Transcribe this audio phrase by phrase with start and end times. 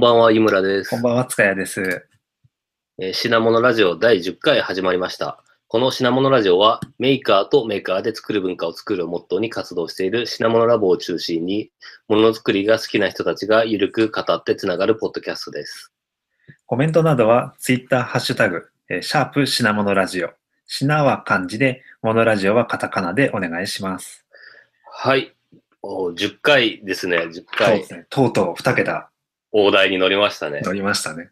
[0.00, 0.88] んばんは、井村です。
[0.88, 2.06] こんばんは、塚谷です。
[2.98, 5.44] えー品物ラジオ第10回始まりました。
[5.68, 11.70] この品物ラジオは、メーカーとメーカーで作る文化を作るをモットーに活動している品物ラボを中心に、
[12.08, 15.92] ものづくりが好きな人たちがゆるく語ってつながるポッドキャストです。
[16.64, 20.30] コメントなどは、ツイッター、ハッシュタグ、えーシャープ品物ラジオ。
[20.64, 24.24] 品は漢字で、モノラジオはカタカナでお願いします。
[24.90, 25.36] はい。
[25.82, 27.18] おー10回ですね。
[27.18, 27.84] 10そう回で。
[27.84, 28.06] すね。
[28.08, 29.09] とうとう2桁
[29.52, 30.60] 大台に乗りましたね。
[30.64, 31.30] 乗りましたね。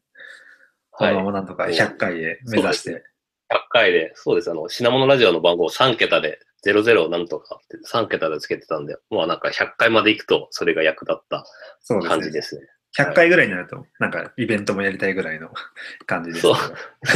[0.90, 1.14] こはい。
[1.14, 3.04] のままなんとか100回へ目指して。
[3.50, 4.50] 100回で、そうです。
[4.50, 11.44] あの、品物ラジオの番号3桁で、00なんとかって3桁でつけてたんで、まあなんか100回まで行くと、それが役立った
[11.80, 12.08] そうですね。
[12.08, 12.66] 感じですね。
[12.98, 15.50] 100回ぐらいになると、なんかイベントもやりたいぐらいの
[16.06, 16.54] 感じですけど。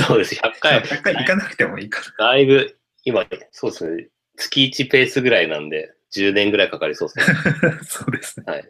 [0.07, 0.37] そうです。
[0.37, 4.09] 100回、 100回行かなくてもいいかだいぶ、今、そうですね。
[4.37, 7.35] 月1ペースぐらいなんで、10年ぐらいかかりそうですね。
[7.63, 7.83] な。
[7.85, 8.47] そうですね。
[8.47, 8.69] はい。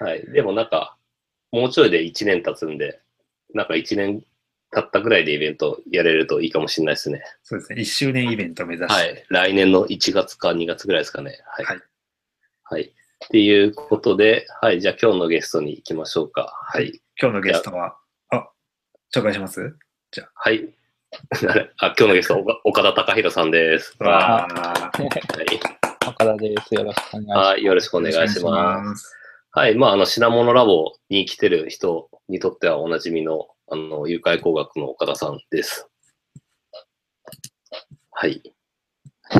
[0.00, 0.24] はい。
[0.32, 0.96] でもなんか、
[1.52, 3.00] もうちょいで1年経つんで、
[3.54, 4.22] なんか1年
[4.72, 7.22] 経ったぐらいでイベントやれるといいかもしれないですね。
[7.42, 7.80] そうですね。
[7.82, 8.94] 1周年イベントを目指して。
[8.94, 9.24] はい。
[9.28, 11.40] 来年の1月か2月ぐらいですかね。
[11.46, 11.64] はい。
[11.66, 11.80] はい
[12.62, 12.82] はい。
[12.82, 14.80] っていうことで、はい。
[14.80, 16.52] じゃあ今日のゲストに行きましょうか。
[16.54, 17.00] はい。
[17.20, 17.96] 今日のゲストは、
[18.30, 18.48] あ、
[19.12, 19.76] 紹介します？
[20.34, 20.68] はい。
[21.48, 23.96] あれあ今日のゲスト、岡岡田隆弘さんです。
[23.98, 25.06] はわーい。
[26.06, 26.74] 岡田です。
[26.76, 27.48] よろしくお願いします。
[27.48, 27.64] はい。
[27.64, 29.19] よろしくお願いします。
[29.52, 29.58] す。
[29.58, 29.74] はい。
[29.74, 35.88] まあ、あの、品物ラボに来てる人にとってはおなじみの、あの、誘拐工学の岡田さんです。
[38.10, 38.42] はい。
[39.30, 39.32] っ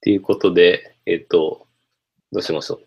[0.00, 1.66] ていうことで、えっ、と、
[2.32, 2.86] どうしましょう。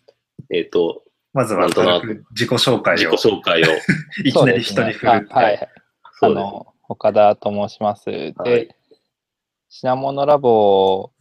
[0.55, 3.65] えっ、と、まずはなんとなく自己紹介自己を、紹介を。
[4.23, 5.25] いきなり人に振るって。
[5.25, 5.69] ねあはい。
[6.21, 8.05] あの、岡田と申します。
[8.05, 8.75] で、はい
[9.75, 11.12] 品物ラボ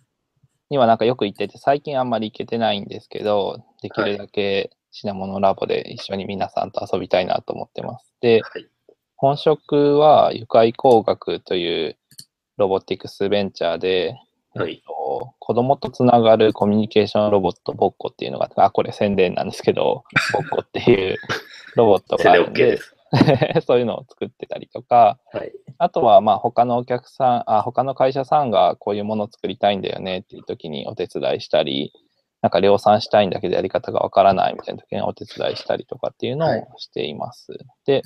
[0.72, 8.14] にはなんかよく行ってて、最近あんまり行けてないんですけど、できるだけ品物ラボで一緒に皆さんと遊びたいなと思ってます。
[8.22, 8.66] で、はい。
[9.16, 11.96] 本職は愉快工学という
[12.56, 14.16] ロボティクスベンチャーで、
[14.54, 21.18] はいえっと、子供とつながるコミュニケーションロボット、ボッコっていうのが、あ、これ宣伝なんですけど、ボッコっていう
[21.76, 22.96] ロボットがある OK んで、 です。
[23.66, 25.52] そういうのを作ってたりとか、はい。
[25.78, 31.92] あとはまあ他のお客さん、あ他の会社さんがこういうものを作りたいんだよねっていう時にお手伝いしたり、
[32.40, 37.52] なんか量産したいんだけどやり方がわからないみたいな時にお手伝いしたりとかっていうのはいをしています。
[37.84, 38.02] で、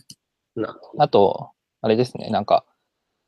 [0.56, 1.02] なるほど。
[1.02, 1.50] あと、
[1.82, 2.64] あれですね、なんか、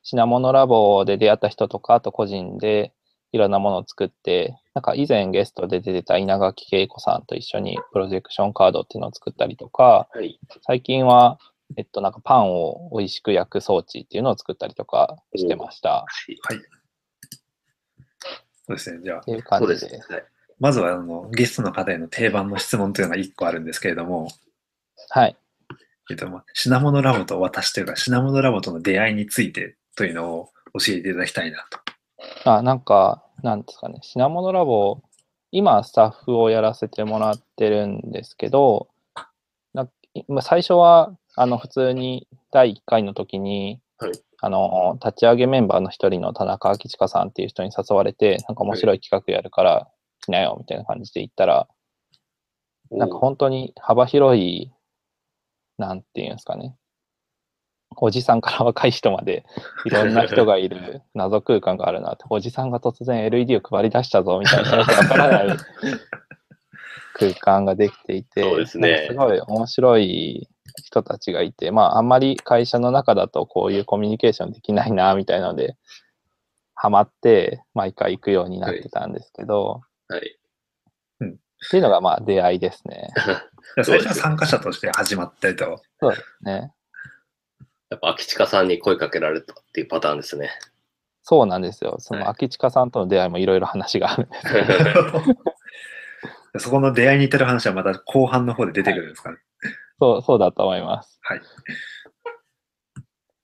[0.03, 2.93] 品物ラボで出会った人とか、あと個人で
[3.33, 10.38] いろんなものを作って、なんか以前ゲストで出てた稲垣恵子さんと一緒にプロジェクションカードっていうのを作ったりとか、はい。
[10.62, 11.38] 最近は、
[11.77, 15.91] えっと、なんかパンを美味しく焼く装置っていうのを作ったりとかしてました。
[15.91, 16.05] は
[16.55, 16.59] い。
[18.67, 19.01] そうですね。
[19.03, 19.91] じゃあっ、ていう感そうじで。
[19.91, 20.17] ですね。
[20.17, 20.25] はい。
[20.61, 24.29] まずはあのゲストの方への定番の質問というのが1個あるんですけれども、
[25.11, 25.37] はい。
[26.11, 32.50] えっと、まあ品物ラボと私というか、品物ラボとの出会いについてというのを教えていただきたいなと。
[32.50, 35.00] あ、なんか、なんですかね、品物ラボ、
[35.50, 38.89] 今スタッフをやらせてもらってるんですけど、
[39.75, 39.89] な
[40.29, 44.12] まあ最初は、あの、普通に第1回の時に、はい。
[44.41, 49.88] あの、立ち上げメンバーの一人の田中明親さんっていう人に誘われて、なんか面白い企画やるから
[50.25, 51.69] 来なよ、みたいな感じで言ったら、
[52.91, 54.72] なんか本当に幅広い、
[55.78, 56.75] なんていうんですかね。
[57.97, 59.44] おじさんから若い人まで
[59.84, 65.56] いろんな人がいる 謎空間があるなって、おじさんが突然 LED を配り出したぞみたいなわからない
[67.15, 69.09] 空間ができていて、そうですね。
[69.09, 70.49] なんかすごい面白い
[70.84, 75.76] 人たちがいて、まああんまり会社の中だとこういうコミュニケーションできないなみたいなので、
[76.75, 80.38] ハマって毎回行くようになってたんですけど、はい。
[81.67, 83.09] っていうのがまあ出会いですね。
[83.17, 83.35] じゃ
[83.82, 85.82] あ最初は参加者として始まったりと。
[86.00, 86.73] そうですね。
[87.91, 90.50] やっぱ、秋近さんに声かけられたっていうパターンですね。
[91.23, 91.97] そうなんですよ。
[91.99, 95.23] そはいの秋近さんとの出会いもいろいろ話があるんですけど、
[96.61, 99.38] そこの出会いに至る話はまた後半の方で出てくるんですかね。
[99.99, 101.19] そうそうだと思います。
[101.23, 101.41] はい。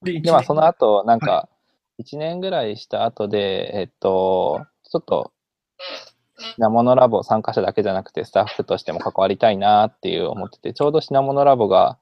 [0.02, 1.48] で、で、まあ、その後、なんはか、
[2.02, 5.32] 1年ぐらいした後で、えっと、ちょっと、
[6.56, 11.98] 品物ラボ参加者だけじゃなくて、スタッフとしても関わりたいなっていう思ってて、ちょうど品物ラボが、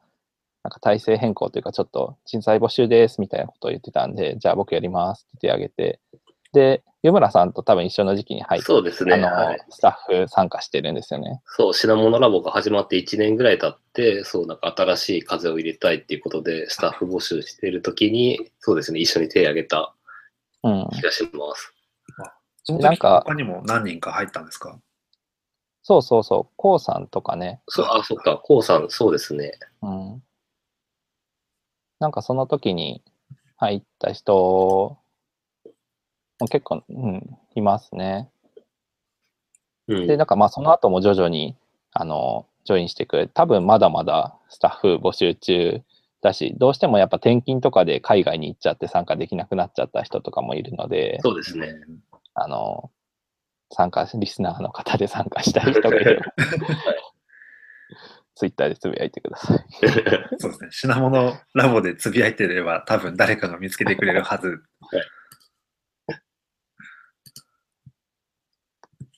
[0.64, 6.00] なんか体制変更というか、ちょっと人材募集ですみたいなことを言ってたんで、じゃあ僕やりますって手挙げて、
[6.52, 9.14] で、湯村さんと多分一緒の時期に入って、そうですね。
[9.14, 9.64] あの、はい。
[9.70, 11.40] スタッフ参加してるんですよね。
[11.46, 19.94] そう、品物ラボが始まって1年ぐらい経って、そう、なんか新しい風を入れたいっていうことで、スタッフ募集しているときに、そうですね、一緒に手を挙げた
[20.62, 20.88] うん。
[20.92, 21.74] 気がします。
[22.64, 24.78] その時なんか他にも何人か入ったんですか？
[25.82, 29.58] そうそうそう、コウさんとかね、そう、あ、そっか、こうさん、そうですね。
[29.82, 30.22] うん。
[31.98, 33.02] なんかその時に
[33.56, 34.96] 入った人
[36.42, 38.28] も結構、うん、いますね。
[39.88, 40.06] うん。
[40.06, 41.56] で、なんかまあその後も徐々に、
[41.92, 45.82] あの、ジョインしてくれ、多分まだまだスタッフ募集中
[46.20, 51.74] だし、どうしてもやっぱ転勤とかで海外に行っちゃって参加できなくなっちゃった人とかもいるので、そうですね。
[52.34, 52.90] あの、
[53.70, 56.22] 参加、リスナーの方で参加したい人がいれば、
[58.34, 59.58] ツイッターでつぶやいてください。
[60.38, 60.68] そうですね。
[60.70, 64.62] 品物ラボでつぶやいてれば多分誰かが見つけてくれるはず。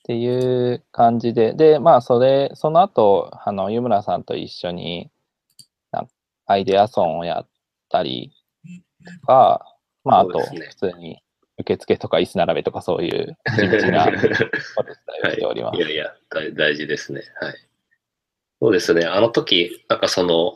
[0.05, 5.09] っていう感じで、で、まあ、それ、その後、あの、湯村さんと一緒に、
[5.91, 6.07] なん
[6.45, 7.47] アイデアソンをやっ
[7.89, 8.31] たり
[9.21, 9.65] とか、
[10.03, 11.23] まあ、あと、普通に
[11.57, 15.77] 受付とか椅子並べとかそういう地道なお手伝いをしております。
[15.77, 17.23] いやいや、大大事ですね。
[17.41, 17.55] はい。
[18.61, 19.07] そうですね。
[19.07, 20.55] あの時、なんかその、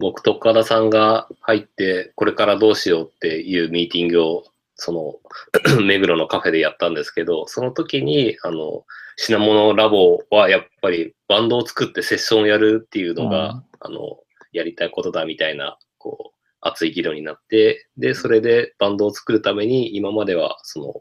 [0.00, 4.44] 僕と岡田さんが入って、これからどうしようっていうミーティングを、
[4.76, 8.84] その、 目黒のカフェでやったんですけど、その時に、あの、
[9.16, 14.18] 品物ラボはやっぱりバンドを作ってセッションをやるっていうのが、うんあの、
[14.52, 20.94] やりたいことだみたいな、こう、熱い議論になって、で、それでバンドを作るために、今までは、その、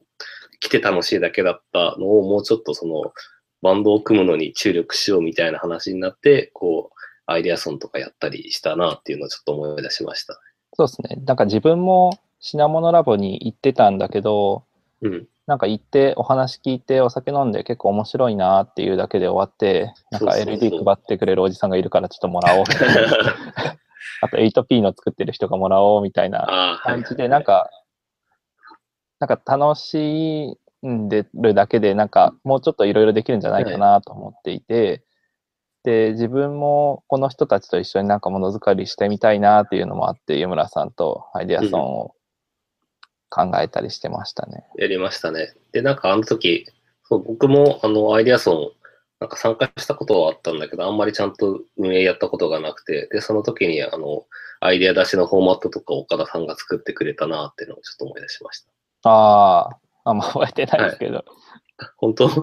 [0.60, 3.14] 来て楽しいだけだったのを、もうちょっとその、
[3.62, 6.96] バンドを組むのに注力しようみたいな話になって、こう、
[7.26, 10.40] アイデアソンとかやったりしたなっていうのをちょっと思い出しました。
[10.74, 11.24] そうですね。
[11.26, 14.66] なんか自分も品物ラボに行ってたんだけど、
[15.02, 15.28] うん。
[15.48, 23.78] なんか行ってお話聞いてお酒飲んで結構面白いなっていうだけで終わって、なんかそうそうそう LD 配ってくれるおじさんがいるからちょっともらおうみたいな。
[24.22, 27.70] あと 8P の作ってる人がもらおうみたいな感じで、なんか、
[29.20, 35.04] なんか楽しんでるだけで、なんかもうちょっといろいろできるんじゃないかなと思っていて、
[35.84, 42.16] で、自分もこの人たちと一緒になんかものづくりしてみたいなっていうのもあって、湯村さんとアイデアソンを
[43.36, 44.64] 考えたりしてましたね。
[44.78, 45.54] やりましたね。
[45.74, 46.66] で、なんかあの時、
[47.04, 48.72] そう僕もあのアイデアソン、
[49.20, 54.26] なんか参加したことはあったんだけど、あんまりちゃんと運営やったことがなくて、で、その時にあの、
[54.62, 58.62] アイデア出しのフォーマットとか岡田さんが作ってくれたなっていうのをちょっと思い出しまし
[59.04, 59.10] た。
[59.10, 61.26] ああ、あんま覚えてないですけど。
[61.98, 62.28] 本当？
[62.30, 62.40] はい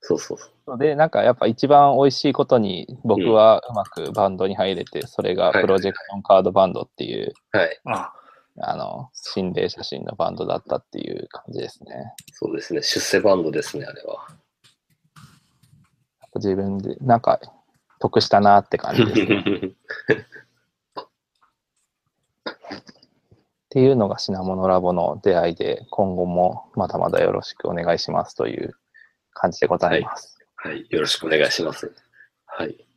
[0.00, 0.78] そうそうそう。
[0.78, 7.80] で、なんかやっぱ一番美味しいことに僕はうまくバンドに入れて、それがはいプロジェクションカードバンドっていう、はい。
[7.84, 8.12] あ、
[8.60, 12.12] あの、心霊写真のバンドだったっていう感じですね。
[12.32, 12.82] そうですね。
[12.82, 14.26] 出世バンドですね、あれは。
[16.36, 17.40] 自分で、なんか、
[18.00, 19.72] 得したなって感じですね。
[23.68, 28.74] っていうのが品物ラボの出会いで、今後もまだまだよろしくお願いしますという
[29.34, 30.38] 感じでございます。
[30.56, 30.86] はい。
[30.88, 31.94] よろしくお願いします。
[32.46, 32.88] はい。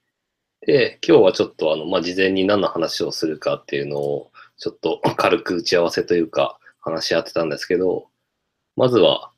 [0.61, 4.30] で、今日はちょっとあの、まあ、事前に何の話をするかっていうのを、
[4.61, 8.07] ちょっと 軽く打ち合わせというか、話し合ってたんですけど、
[8.75, 9.31] まずは、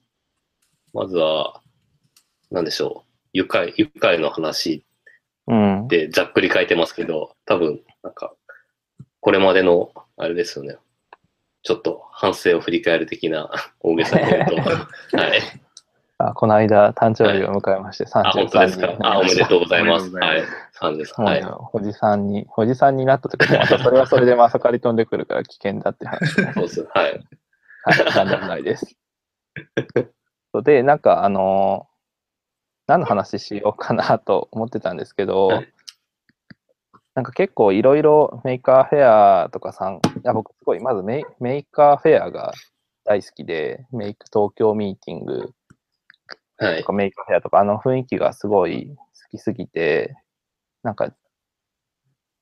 [0.94, 1.62] まずは、
[2.52, 3.10] 何でしょう。
[3.32, 4.86] 愉快、愉快の話
[5.48, 5.86] うん。
[5.86, 8.36] ってざっくり書いてますけど、多分、なんか、
[9.22, 10.78] これまでの、あれですよね。
[11.64, 14.56] ちょっと反省を振り返る的な大げさに言うと、
[15.18, 15.42] はい。
[16.20, 19.46] あこの間、誕生日を迎えまして、あ、本当です33かあ、おめで。
[19.46, 20.10] とうございます。
[20.12, 20.44] はい
[20.82, 21.50] おめでとうございま。
[21.52, 21.78] そうです。
[21.78, 21.82] もうねはい。
[21.82, 26.52] おじさんに、おじさんになった時も、またそれはそれでまさかり飛んでくるから危険だって話ね。
[26.54, 26.88] そうです。
[26.94, 27.26] はい。
[27.86, 28.96] はい、なんでもないです。
[30.54, 31.94] そうで、なんか、あのー
[32.86, 35.74] 何の話しようかなと思ってたんですけど、はい
[37.16, 42.54] なんか結構いろいろ Maker Faire とかさん、いや僕すごい、まずメイ Maker Faire が
[43.04, 45.54] 大好きで、 Make Tokyo Meeting
[46.58, 50.16] はか Maker Faire とか、あの雰囲気がすごい好きすぎて、
[50.84, 51.14] なんか、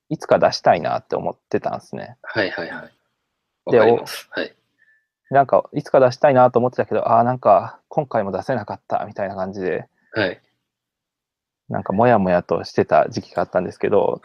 [0.09, 2.17] いつか出したいなって思ってたんですね。
[2.23, 2.91] はいはいはい。
[3.65, 3.79] わで。
[3.79, 4.55] はい。
[5.29, 10.41] なんか、いつか出したいなと思ってたけど、ああ、なんか、今回も出せなかったみたいな感じで、はい。
[11.69, 14.21] なんか、もやもやとしてた時期があったんですけど、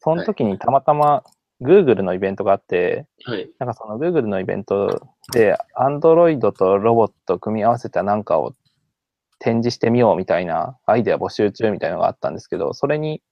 [0.00, 1.24] その時にたまたま
[1.62, 3.50] Google のイベントがあって、はい。
[3.58, 8.54] なんかその Google のイベントで Android とロボットを組み合わせたなんかを
[9.40, 13.22] 展示してみようみたいなアイデア募集中みたいなのがあったんですけど、それに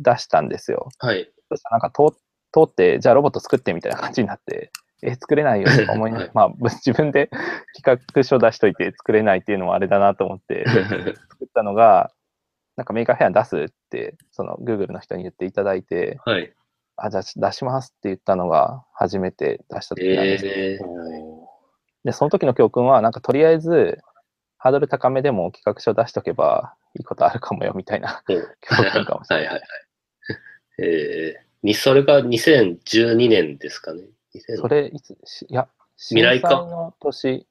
[0.00, 0.88] 出したんですよ。
[0.98, 1.30] はい。
[1.48, 2.16] そしたらなんか通
[2.52, 7.28] 通って、じゃあロボット作ってみたいな感じになって、え、作れないよとか思いながら、まあ自分で
[7.74, 10.64] 企画書出しといて作れないっていうのもあれだなと思って、で
[11.28, 12.10] 作ったのが、
[12.76, 16.52] なんか Maker Faire に出すって、その Google の人に言っていただいて、はい。
[16.96, 20.46] あ、じゃあ出しますって言ったのが初めて出した時なんです。
[20.46, 21.06] えー。
[22.04, 23.98] で、その時の教訓は、なんかとりあえず、
[24.66, 29.46] ハードル高めでも企画書出しとけばいいことあるかもよみたいなうん教訓かもしれない。
[29.46, 29.62] はいはいはい。
[30.82, 34.02] えーに、それが2012年ですかね。
[34.34, 36.50] 2000それ、いつ、しいや、未来か？
[36.50, 37.46] の年、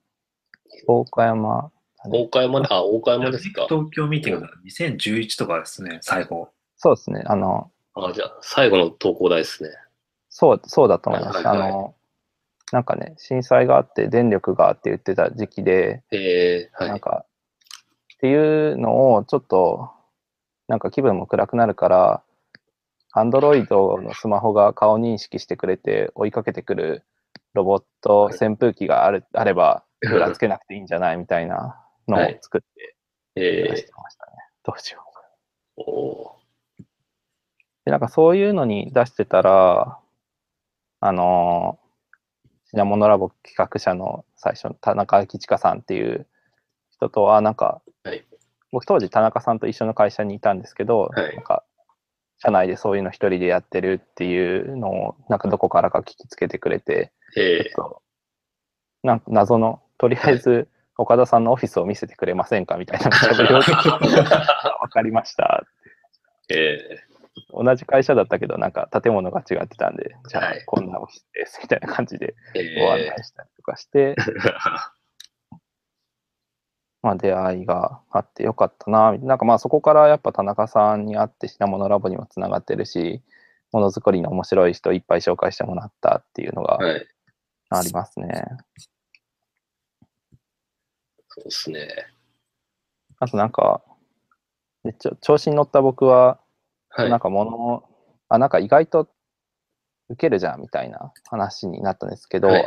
[0.87, 1.71] 大岡山、
[2.05, 3.65] 大岡山で、あ、大岡山ですか。
[3.69, 6.49] 東京ミーティングだ2011とかですね、最後。
[6.75, 9.69] そうですね、あの、あ、じゃあ、最後の投稿台ですね。
[10.29, 11.37] そう、そうだと思います。
[11.37, 11.95] はいはいはいあの、
[12.71, 16.89] なんかね、震災があって、電力がって言ってた時期で、えー、はい。
[16.89, 17.25] なんか、
[18.15, 19.89] っていうのをちょっと、
[20.67, 22.23] なんか気分も暗くなるから、
[23.11, 27.03] アンドロイドのスマホが顔認識してくれて追いかけてくる
[27.53, 32.95] ロボット扇風機があるあれば、クーラーつけなくていいんじゃないみたいなのをはい作って
[33.35, 34.31] え出してましたね。
[34.63, 35.01] どうしよ
[35.77, 35.81] う。
[35.81, 36.35] ー、お
[37.85, 39.99] で、なんかそういうのに出してたら、
[40.99, 41.84] あのー
[42.71, 46.27] 品物ラボ企画者の最初の田中吉香さんっていう
[46.91, 48.25] 人とは、なんか、はい。
[48.71, 51.35] 僕当時田中さんと一緒の会社にいたんですけど、はい。
[51.35, 51.63] なんか、
[52.37, 57.41] 社内でそういうの一人でやってるっていうのを、なんかどこからか聞きつけてくれて、ー。
[57.41, 58.01] えっと、
[59.03, 60.67] なんか謎の、とりあえず、
[60.97, 63.57] 岡田さんのオフィスを見せてくれませんかみたいな無茶ぶりを
[64.81, 67.03] わかりましたー、え
[67.49, 74.15] 同じ会社だったけど、なんか建物が違ってたんで、じゃあはいこんなオフィスですみたいな感じでー、えご案内したりとかして、
[77.01, 83.21] まあ出会いがあってよかったな、みたいななんかまあそこからやっぱ田中さんに会って品物ラボにもつながってるし、
[83.71, 87.07] ものづくりの面白い人いっぱい紹介してもらったっていうのがー、はい。
[87.69, 88.27] ありますね。
[91.27, 91.87] そうですね。
[93.19, 93.81] あとなんか、
[94.83, 96.39] でちょ調子に乗った僕は、
[96.95, 97.09] はい。
[97.09, 97.83] なんか物を、
[98.29, 99.09] あ、なんか意外と
[100.09, 102.65] 受けるじゃんみたいな話になったんですけど、はい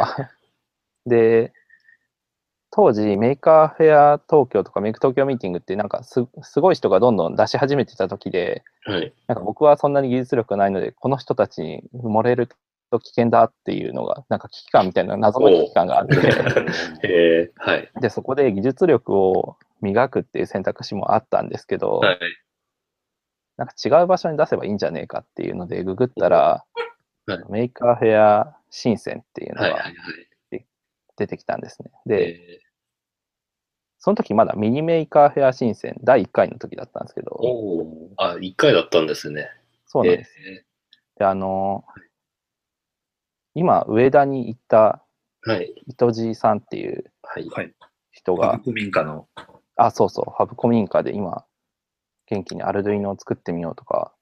[1.09, 1.53] で、
[2.71, 9.13] 当時 Maker Faire 東京とか Make Tokyo Meeting ってなんかすすごい人がどんどん出し始めてた時で、はい。
[9.27, 12.49] なんか僕はそんなに技術力ないので、この人たちに埋もれる
[12.91, 16.17] と危険だっていうのが、なんか危機感みたいな謎の危機感があって、
[17.05, 17.91] えー、はい。
[18.01, 22.19] で、そこで技術力を磨くっていう選択肢もあったんですけど、はい。
[23.59, 30.65] なんか違う場所に出せばいいんじゃねえかっていうので、ググったら、はい Maker Faire 深センっていうのがい。
[31.19, 31.91] 出てきたんですね。
[32.07, 32.61] で、え
[33.99, 39.51] その時まだ Mini Maker Faire 深セン第1回の時だったんですけどー、、おーあ、1回だったんですね。
[39.87, 40.33] そうなんです。
[40.41, 40.65] え
[41.19, 41.85] で、あの、
[43.55, 45.75] 今、上田に行ったーはい。
[45.87, 47.49] 糸地さんっていうはい。
[47.51, 47.75] はい。
[48.13, 49.29] 人が古民家の。
[49.77, 51.45] あ、そうそう、ハブ古民家で今、
[52.31, 54.13] 元気に Arduino を作ってみようとか、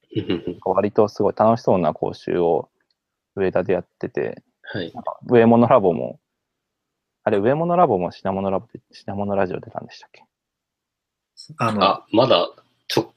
[0.65, 2.71] 割とすごい楽しそうな講習を
[3.35, 4.93] 上田でやってて、はい。
[5.27, 6.19] 上物ラボも、
[7.25, 10.25] あれ、上物ラボも品物ラボで、品物ラジオ出たんでしたっけ？
[11.59, 12.49] あの、あ、まだ、
[12.89, 13.13] ちょ、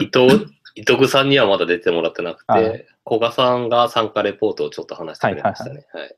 [0.00, 5.86] 伊藤、 伊藤さんにはまだ出てもらってなくあて、古賀さんが参加レポートをちょっと話してくれましたね。
[5.92, 6.16] はい。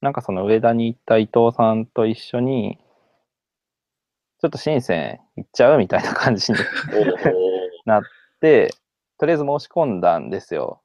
[0.00, 2.78] なんかその上田に行った伊藤さんと一緒に、
[4.40, 6.58] ちょっと深セン行っちゃうみたいな感じに
[7.84, 8.02] なっ
[8.40, 8.70] て、
[9.18, 10.80] とりあえず申し込んだんですよ。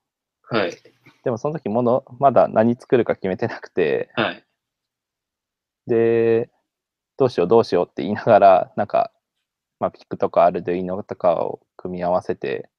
[0.49, 0.75] はい。
[1.23, 4.43] でもその時もの、まだ何作るか決めてなくて、はい。
[5.87, 6.49] で、
[7.17, 9.11] どうしようどうしようって言いながら、なんか、
[9.79, 12.69] まあ、ピックとかアルドゥイノとかを組み合わせて、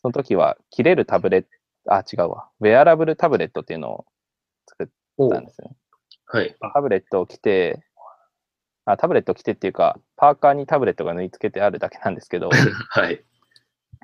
[0.00, 1.48] その時は切れるタブレット、
[1.94, 2.48] あ、違うわ。
[2.60, 4.06] ウェアラブルタブレットっていうのを
[4.66, 5.70] 作ったんですね。
[6.26, 6.56] はい。
[6.72, 7.84] タブレットを着て、
[8.84, 12.50] あ、タブレットを着てっていうか、パーカーにタブレットが縫い付けてあるだけなんですけど、
[12.90, 13.24] はい。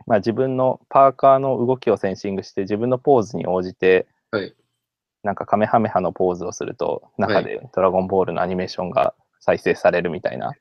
[0.06, 4.54] まあ自分のパーカーの動きをセンシングして、自分のポーズに応じて、はい
[5.22, 10.54] なんかかめはめ波のポーズをすると、中でドラゴンボールのアニメーションが再生されるみたいなも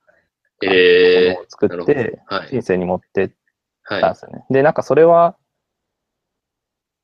[0.63, 2.21] えのを作って、。
[2.25, 2.47] はい。
[2.49, 3.31] 深センに持ってっ
[3.83, 4.01] はい。
[4.01, 4.45] たんですよね。
[4.49, 5.37] で、なんかそれは、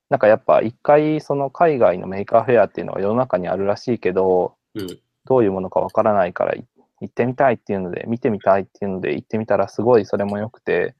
[0.09, 4.99] なんかやっぱ一回その海外の Maker Faire っていうのが世の中にあるらしいけど、うん。
[5.25, 6.65] どういうものかわからないからい
[7.01, 10.95] 行ってみたいっていうので、見てみたいっていうので行ってみたらすごいそれも良くて、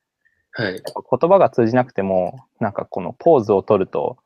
[0.51, 0.73] はい。
[0.73, 4.17] 言葉が通じなくても、なんかこのポーズを取ると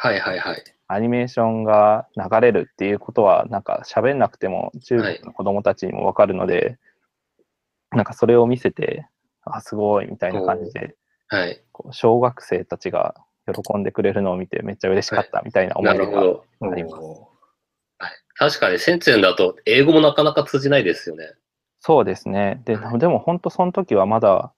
[0.00, 0.64] はいはいはい。
[0.86, 6.78] アニメーションが流れるっていうことは、なんか喋んなくても中国の子供たちにもわかるので、
[7.90, 9.08] なんかそれを見せて、
[9.42, 10.94] あ、すごいみたいな感じで、
[11.26, 11.60] はい。
[11.72, 13.16] こう小学生たちが
[13.52, 16.20] 喜んでくれるのを見てめっちゃ嬉しかったみたいな思ない出が。
[16.20, 16.94] あります。
[16.94, 17.27] はい
[18.38, 21.34] 確かに、センツェンだと英語もなかなか通じないですよね。
[21.80, 22.62] そうですね。
[22.64, 24.52] で、はいでも本当その時はまだ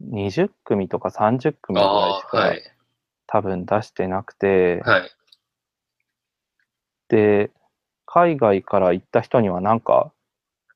[0.00, 1.98] 20組とか30組ぐらいしあ
[2.32, 2.62] あ、はかい。
[3.26, 5.10] 多分出してなくて、はい。
[7.08, 7.50] で、
[8.06, 10.12] 海外から行った人にはなんか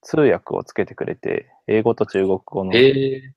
[0.03, 3.35] 通訳をつけてくれて、英語と中国語の、へえ。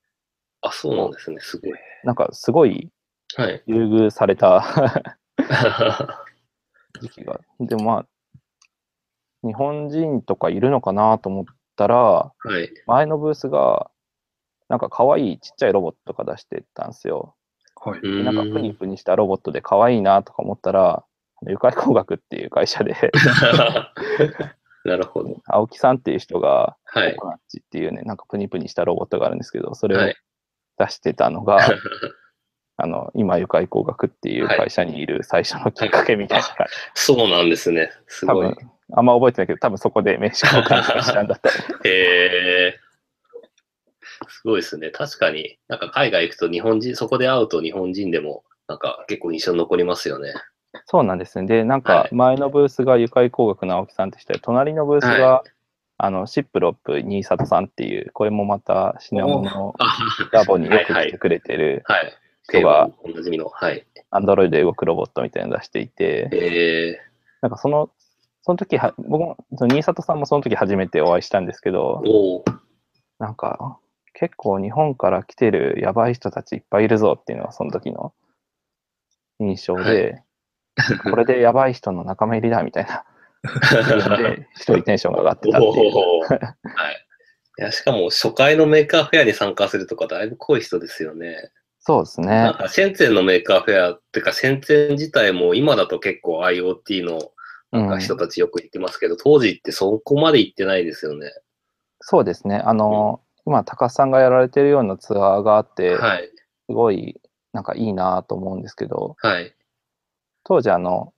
[0.60, 1.38] あ、そうなんですね。
[1.40, 1.78] すごい。
[2.04, 2.90] なんかすごい
[3.36, 3.62] はい。
[3.66, 4.64] 優遇された
[7.00, 7.40] 時期が。
[7.60, 8.06] でもまあ、
[9.46, 11.44] 日本人とかいるのかなと思っ
[11.76, 12.70] たら、はい。
[12.86, 13.90] 前のブースが、
[14.68, 17.34] なんか可愛いちっちゃいロボットとか出してたんですよ。
[17.76, 18.00] はい。
[18.00, 18.74] うでなんかプニん。
[18.74, 21.04] プニしたロボットで可愛いなとか思ったら、
[21.46, 22.94] ゆかり工学っていう会社で、
[24.84, 25.42] なるほど。
[25.46, 27.14] 青木さんっていう人が、はい。
[27.16, 30.16] ココナッチっていうね、なんかプニプニしたロボットがあるんですけど、それをはい。
[30.78, 31.60] 出してたのが、
[32.78, 36.72] あの、今、ゆかり工学っていうはい会社にいる最初のきっかけみたいな感じ。
[36.94, 37.90] そうなんですね。
[38.06, 41.50] す多ごい分。、あんま覚えてないけど、多分そこで名刺交換したんだった。
[41.88, 42.80] へえ。
[44.28, 44.90] すごいですね。
[44.90, 50.34] 確かに、なんか海外行くと日本人、そこで会うと日本人でも、なんか結構印象に残りますよね。
[50.86, 51.46] そうなんですね。
[51.46, 55.44] で、なんはいか前のブースがゆかり工学の青木さんって人で、隣のブースが、は
[55.98, 59.98] あの、シップロップ新里さんっていう、これもまた品物あ
[60.32, 62.12] ラボによくはい来てくれてる、はい。
[62.48, 63.48] 人が定番おなじみの。
[63.48, 63.86] はい。
[64.10, 67.00] アンドロイドで動くロボットみたいなの出していて、へえ。
[67.40, 67.90] なんかその、
[68.46, 72.44] その時は、僕も、その新里さんもその時初めてお会いしたんですけど。
[73.18, 73.80] なんか、
[74.14, 78.14] 結構日本から来てるやばい人たちいっぱいいるぞっていうのがその時の
[79.40, 80.22] 印象で、
[81.02, 83.04] これでやばい人の仲間入りだみたいな。
[84.16, 85.96] で、 一人テンションが上がってたっていう。
[85.96, 87.06] はい。
[87.58, 91.50] いや、しかも初回の Maker Faire に参加するとかだいぶ濃い人ですよね。
[91.80, 92.28] そうですね。
[92.28, 97.32] なんか、シェンツェンの Maker Faire っていうか、シェンツェン自体も今だと結構 IoT の
[97.72, 101.32] なんか人たちよく行ってますけど、当時ってそこまで行ってないですよね。
[102.00, 102.56] そうですね。
[102.56, 106.30] あの、今、高須さんがやられてるようなツアーがあって、はい。
[106.68, 107.20] すごい、
[107.52, 109.54] なんかいいなと思うんですけど、はい。
[110.44, 111.12] 当時、あの、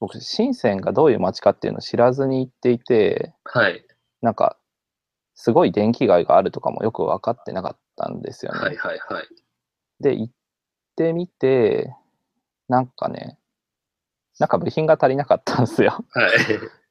[0.00, 3.84] 僕、深センがどういう街かっていうのを知らずに行っていて、はい。
[4.22, 4.58] なんか、
[5.34, 8.58] すごい電気街があるとかもよく分かってなかったんですよね。
[8.58, 8.76] はい。
[8.76, 8.98] はい。
[8.98, 9.26] はい。
[10.00, 10.34] で、行っ
[10.96, 11.94] てみて、
[12.68, 13.38] なんかね、
[14.38, 16.04] なんか部品が足りなかったんですよ。
[16.10, 16.32] はい。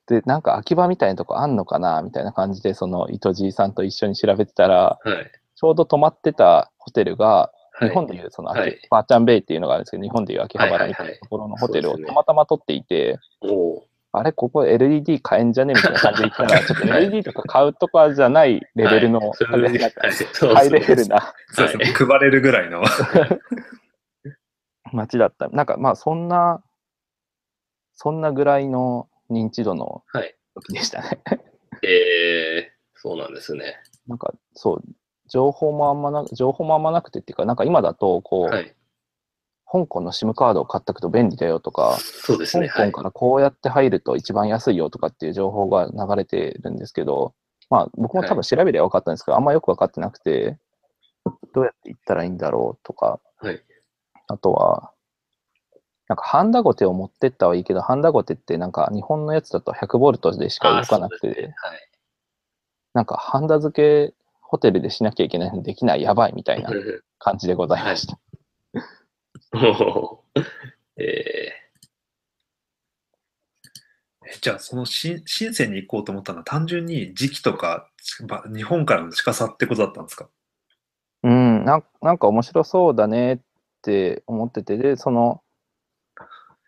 [0.08, 5.32] で、なんか空き場みたいなとこあんのかなみたいな感じで、その糸じいさんと一緒に調べてたら、はい。
[5.56, 7.89] ちょうど泊まってたホテルが、はい。
[7.89, 13.19] 日本でいうその秋、はいバーチャンベイっていうのがあるんですけど、日本でいう秋葉原みたいなところのホテルをたまたま取っていて、
[14.15, 19.69] あれ、ここ LED 買えんじゃねみたいな感じで言ったら、 ちょっとはい LED とか買うとかじゃないレベルの、ハイレ
[20.79, 21.86] ベルなそうですね。
[21.86, 22.84] 配れるぐらいの。
[24.93, 25.49] 街だった。
[25.49, 26.62] なんかまあそんな、
[28.04, 30.36] そんなぐらいの認知度のはい。
[30.56, 31.22] 時でしたね。
[31.82, 33.78] えー、そうなんですね。
[34.08, 34.84] なんかそう、
[35.30, 38.76] 情報もあんまな、情報もあんまなくてっていうか、なんか今だと、こう、はい。
[39.72, 42.68] 香港の SIM カードを買っておくと便利だよとか、そうですね。
[42.68, 42.92] はい。
[42.92, 47.34] 香港からこうやって入ると一番安いよとかっていう情報が流れてるんですけど、
[47.70, 50.60] まあ僕も多分調べれば分かったんですけど、あんまよく分かってなくて、
[51.54, 53.63] どうやって行ったらいいんだろうとか、はい。
[54.28, 54.92] あとは、
[56.08, 61.34] なんかハンダゴテを持ってったはいいけど、ハンダゴテってなんか日本のやつだと100ボルトでしか動かなくて、ね。
[61.58, 61.89] はい。
[62.94, 66.70] なんかハンダ付けホテルでしなきゃいけないのできない、やばいみたいな
[67.20, 68.20] 感じでございました。
[70.98, 71.63] ええ
[74.42, 77.89] じゃあ、そのし深センに行こうと思ったのは単純に時期とか、
[78.28, 80.30] ば日本からの近さってことだったんですか？
[81.24, 83.39] うん、なんなんか面白そうだねっ
[83.82, 85.42] て思ってて、で、その、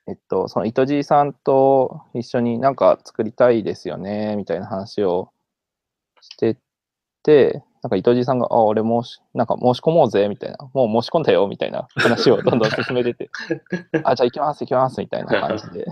[0.07, 5.31] えっと、その糸じいさんと一緒になんか作りたいですよね、みたいな話を
[6.21, 6.57] して
[7.23, 13.29] て、なんか糸じいさんが、あ、俺もし、なんか申し込もうぜ、みたいな、もう申し込んだよ、みたいな話をどんどん進めてて、
[14.03, 15.85] あ、じゃあ行きます、行きます、みたいな感じで、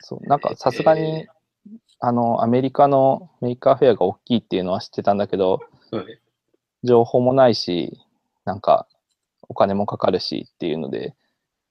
[0.00, 1.26] そう、なんかさすがに、
[2.00, 6.20] あの、アメリカの Maker Faire が大きいっていうのは知ってたんだけど、はい。
[6.84, 7.98] 情報もないし、
[8.44, 8.86] なんか
[9.48, 11.14] お金もかかるしっていうので、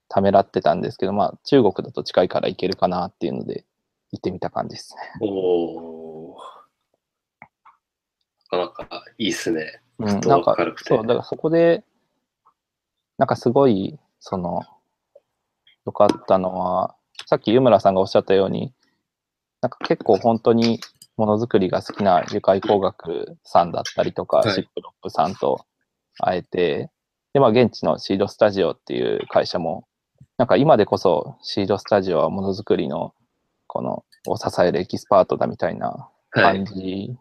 [0.10, 3.66] ためらってたんですけど、まあ中国だと近いから行けるかなっていうので、
[4.12, 5.02] 行ってみた感じですね。
[5.22, 6.48] おー
[8.52, 9.82] なかなかいいっすね。
[10.00, 11.84] うん、人なんかそう、だからそこで、
[13.18, 14.62] なんかすごい、その、
[15.86, 18.74] 良かったのは、さっき湯村さんがおっしゃったように、
[19.62, 20.80] なんか結構本当に
[21.18, 25.66] ものづくりが好きな愉快工学さんだったりとか、はいシップロップさんと
[26.20, 26.92] 会えて、
[27.38, 29.88] で、まあ現地のシードスタジオっていう会社も、
[30.40, 33.14] なんか今でこそシードスタジオはものづくりの
[33.68, 36.66] このを支えるエキスパートだみたいなはい感。
[36.66, 37.16] じ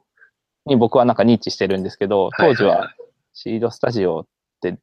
[0.65, 2.95] に僕はなんか認知してるんですけど、当時は
[3.35, 4.27] シードスタジオっ
[4.63, 4.79] て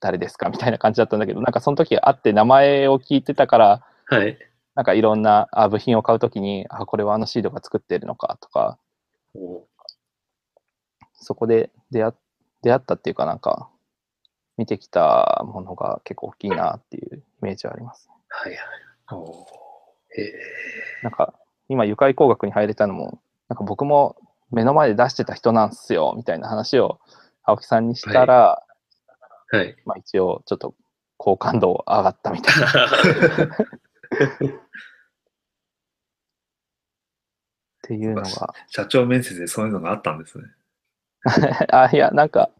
[0.00, 4.32] 誰ですかみたいな感じだったんだけど、なんかその時会って名前を聞いてたから、はい。
[4.32, 8.78] ななんかいろんなあ部品を買うときに、あ、これはあのシードが作っているのかとか、
[9.34, 9.66] お
[11.12, 12.12] そこで出会
[12.62, 13.69] 出会ったっていうかなんか、
[14.60, 18.10] 見てきたものが結構大きいなっていうイメージはあります。
[18.28, 18.60] はいはい。
[19.12, 19.46] お
[20.10, 20.32] へえ
[21.02, 21.32] なんか、
[21.70, 24.16] 今、愉快工学に入れたのも、なんか僕も
[24.50, 27.00] 目の前で出してた人なんすよ、みたいな話を
[27.42, 28.62] 青木さんにしたら、
[29.50, 29.74] はい。
[29.86, 30.74] まあ一応ちょっと
[31.16, 32.68] 好感度上がったみたいな。
[32.68, 32.68] っ
[37.80, 38.54] ていうのが。
[38.68, 40.44] 社長面接でそういうのがあったんですね。
[41.70, 42.50] あ、いや、なんか、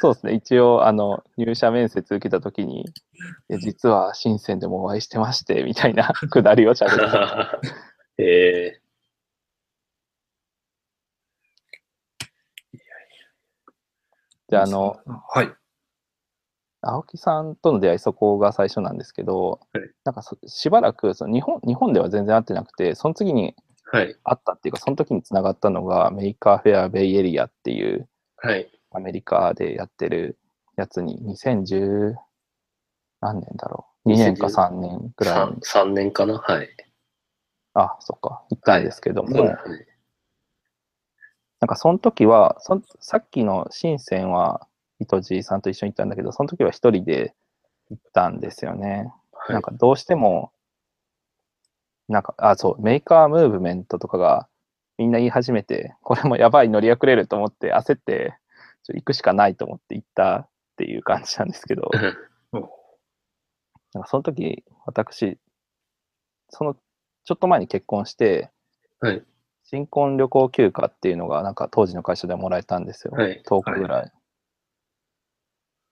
[0.00, 0.34] そうですね。
[0.34, 2.84] 一応、あの、入社面接受けたときに、い
[3.48, 7.60] や実は深センでもお会いしてまして、みたいな くだりをしゃべった。
[8.18, 8.82] へえ
[14.48, 15.54] で、あの、はい。
[16.82, 23.54] 青木さんとの出会い、そこが最初なんですけど、はいなんかそしばらくその日本、日本では全然会ってなくて、その次に
[23.92, 24.16] はい。
[24.24, 28.68] 会ったっていうか、その時につながったのが、 Maker Faire Bay Area っていうはい。
[28.90, 30.38] アメリカでやってる
[30.76, 32.14] やつに、2010
[33.20, 34.10] 何年だろう。
[34.10, 36.38] 2年か3年ぐらいに 3, 3年かな？
[36.38, 36.68] はい。
[37.74, 39.56] あ、そっか、行ったんですけども、はい
[41.60, 44.66] なんかその時は、そんさっきの深センは、
[44.98, 47.36] 糸地さんと一緒に行ったんだけど、その時は一人で
[47.88, 49.12] 行ったんですよね。
[49.32, 50.50] はいなんかどうしても、
[52.08, 54.48] なんか、あ、そう、メーカームーブメントとかが
[54.98, 58.36] みんな言い始めて、これもやばい乗り遅れると思って焦って、
[58.84, 61.90] ちょ行くしかないと思って行ったっていう感じなんですけど、
[63.94, 65.38] なんかその時、私、
[66.48, 66.74] その
[67.24, 68.50] ちょっと前に結婚して、
[69.00, 69.22] はい。
[69.64, 73.14] 新婚旅行休暇っていうのが、なんか当時の会社でもらえたんですよ。
[73.14, 73.42] はい。
[73.46, 74.12] 10日ぐらい。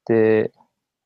[0.06, 0.52] で、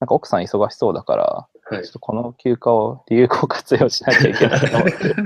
[0.01, 1.93] なんか奥さん忙しそうだから、はいちょっ。
[1.93, 5.17] とこの休暇を有効活用しなきゃいけないと思って、ちょっ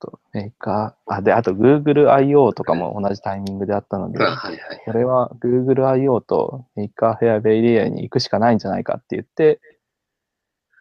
[0.00, 2.52] と Maker、あ、で、あと Google I.O.
[2.52, 4.82] とかも同じタイミングであったので、あはいはい。
[4.84, 6.20] これは Google I.O.
[6.20, 9.60] とメーカーフェアベイリアに行くしかないんじゃないかって言って、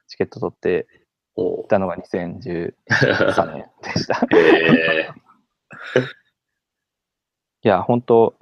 [0.08, 0.88] チケット取って
[1.36, 2.74] お行ったのが2013
[3.54, 4.22] 年でした。
[4.36, 5.10] え
[7.64, 8.36] いや、本当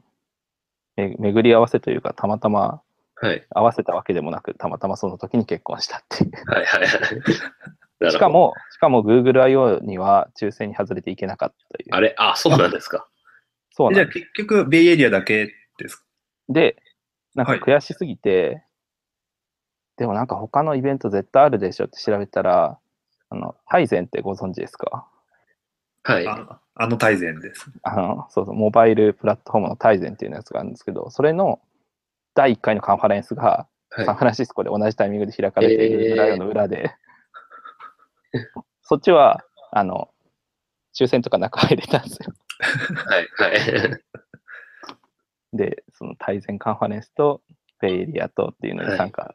[0.95, 2.84] め巡り合わせというか、たまたまー、
[3.15, 3.45] はい。
[3.49, 6.31] 合わせたわけでもなく、たまたまその時に結婚したっていう。
[6.47, 8.11] はいはいはい。
[8.11, 9.79] しか、も、しかも Google I.O.
[9.79, 11.87] には抽選に外れていけなかったという。
[11.91, 12.13] あれ？
[12.17, 12.97] あ、そうなんですか。
[12.97, 13.07] じゃあ
[13.71, 14.19] そうなんです。
[14.19, 16.03] 結局、ベイエリアだけですか？
[16.49, 16.75] で、
[17.35, 18.63] なんかはい悔しすぎて、
[19.97, 22.77] でもなんか他のイベント絶対あるでしょって調べたら、
[23.29, 25.07] あの、タイゼンってご存知ですか？
[26.03, 26.27] はい。
[26.27, 27.71] ああの大全です。
[27.83, 31.61] あの、そうそう、モバイルプラットフォームのタイゼンっていうやつがあるんですけど、それの
[32.35, 36.93] 第1回のカンファレンスがはいサンフランシスコで同じタイミングで開かれているライオの裏で、
[38.83, 40.09] そっちは、あの、
[40.99, 42.33] 抽選とか中入れたんですよ。
[43.05, 43.27] はい。
[43.37, 44.01] はい。
[45.53, 47.41] で、その対戦カンファレンスと
[47.79, 49.33] ベイエリアとっていうのに参加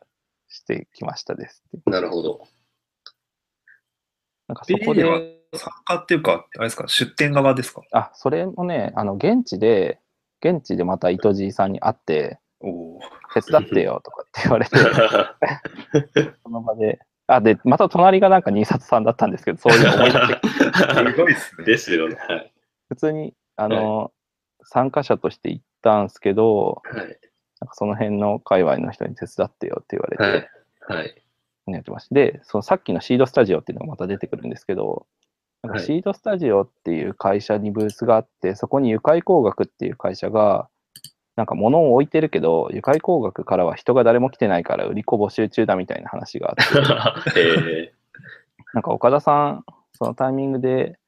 [0.48, 1.90] してきましたですって。
[1.90, 2.46] なるほど。
[4.46, 5.02] なんかそこで、
[5.54, 7.82] 参加っていうか、あれですか、出店側ですか？
[7.92, 10.00] あ、それもね、あの、現地で、
[10.44, 13.00] 現地でまた糸地さんに会って、おお。
[13.32, 14.76] 手伝ってよとかって言われて、
[16.42, 21.64] その場で、あ、で、また隣がなんか新里さんだったんですけど、そういう思い出してすごいっすね。
[21.64, 22.16] ですよね。
[22.16, 22.52] はい。
[22.88, 24.12] 普通に、あの、
[24.62, 27.18] 参加者として行ったんですけど、はい。
[27.60, 30.22] なんかその辺の界隈の人に手伝ってよって言われて、
[30.84, 31.00] はい。
[31.00, 31.22] はい。
[31.66, 32.14] やってました。
[32.14, 35.06] で、そのさっきのシードスタジオっていうのがまた出てくるんですけど、
[35.62, 40.68] なんかはい Seeed Studio っていう会社にブースがあって、そこにユカイ工学っていう会社が、
[41.36, 47.92] なんか物を置いてるけど、ユカイ工学からは人が誰も来てないから売り子募集中だみたいな話があって、 え
[48.74, 50.98] なんか岡田さん、そのタイミングで、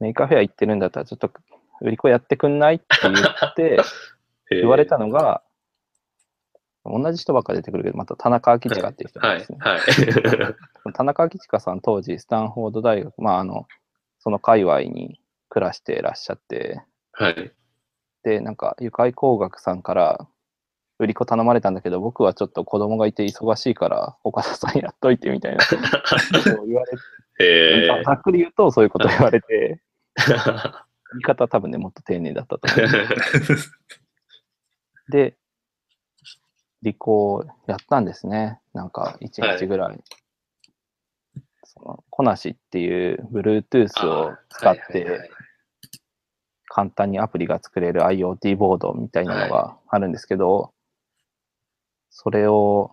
[0.00, 1.30] Maker Faire 行ってるんだったら、ちょっと
[1.80, 3.78] 売り子やってくんないって言って、
[4.50, 5.42] ー、言われたのが、
[6.84, 9.58] 同じ人ばっか出てくるけど、また田中明親っていう人なんはいですね。。
[9.60, 9.80] はい。
[10.94, 13.66] 田中明親さん、当時、スタンフォード大学、まあ、あの、
[14.18, 16.82] その界隈に暮らしてらっしゃって、
[17.12, 17.52] はい。
[18.22, 20.28] で、なんか、愉快工学さんから、
[20.98, 25.76] 売り子頼まれたんだけど、僕はちょっと子供がいて忙しいから、岡田さんやっといてみたいなこ
[26.44, 27.02] とを言われて、
[27.40, 32.90] えざざっくり言うとそういうこと言われて、ー、言い方は多分ね、もっと丁寧だったと思う。
[35.10, 35.36] で、
[36.84, 38.60] 履行やったんですね。
[38.72, 40.00] なんか1日ぐらい。
[41.64, 45.41] そのコナシっていう Bluetooth を使っはいはいはてい
[46.74, 50.72] 簡単にアプリが作れる IoT ボードみたいなのがあるんですけど、
[52.08, 52.90] それを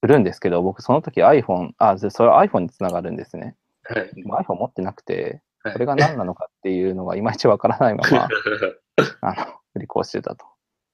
[0.00, 3.54] 売るんですけど、僕その時 iPhone、あ、でそれは iPhone につながるんですね。
[3.90, 8.28] iPhone 持ってなくて、はいこれが何なのかっていうのがいまいちわからないまま、
[9.22, 10.44] あの、振り越してたと。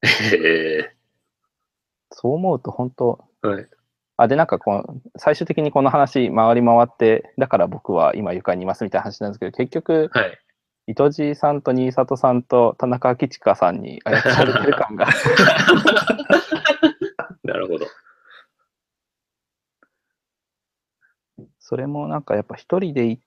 [0.05, 0.95] え
[2.13, 3.69] そう思うと本当、ー、はい。
[4.17, 10.39] あ、で、なんかこの、最終的にこの話回り回って、だから僕は今床にいますみたいな話なんですけど、結局、はい。
[10.87, 15.07] 糸地さんと新里さんと田中明親さんに操られてる感が
[17.45, 17.87] なるほど。
[21.59, 23.23] それもなんかやっぱ一人で行っ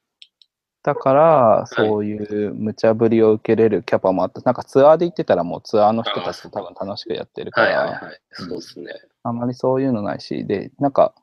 [0.84, 4.42] たから、そういう無茶ぶりを受けれるキャパもあった。
[4.42, 8.20] なんかツアーで行ってたらもうツアーの人たちと多分楽しくやってるかはいはいら、はい。
[8.34, 8.94] そうですね。
[9.24, 11.23] あんまりそういうのないし、で、なんか、一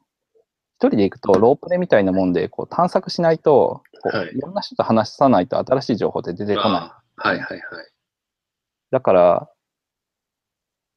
[0.89, 6.71] 人で行くとロープレみたいなもんで、こう探索しないと、こうはいいろんな人と話さないと新しい情報って出てこない。
[7.17, 7.61] はいはいはい。
[8.91, 9.51] だから、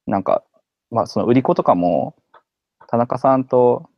[0.06, 0.42] なんか、
[0.90, 2.16] まあその売り子とかも、
[2.88, 3.88] 田中さんと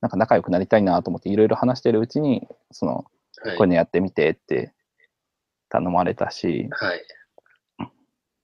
[0.00, 4.72] なんか仲良くなりたいなと思っていろいろ話してるうちに、その、はいこういうのやってみてって
[5.68, 7.02] 頼まれたし、はい。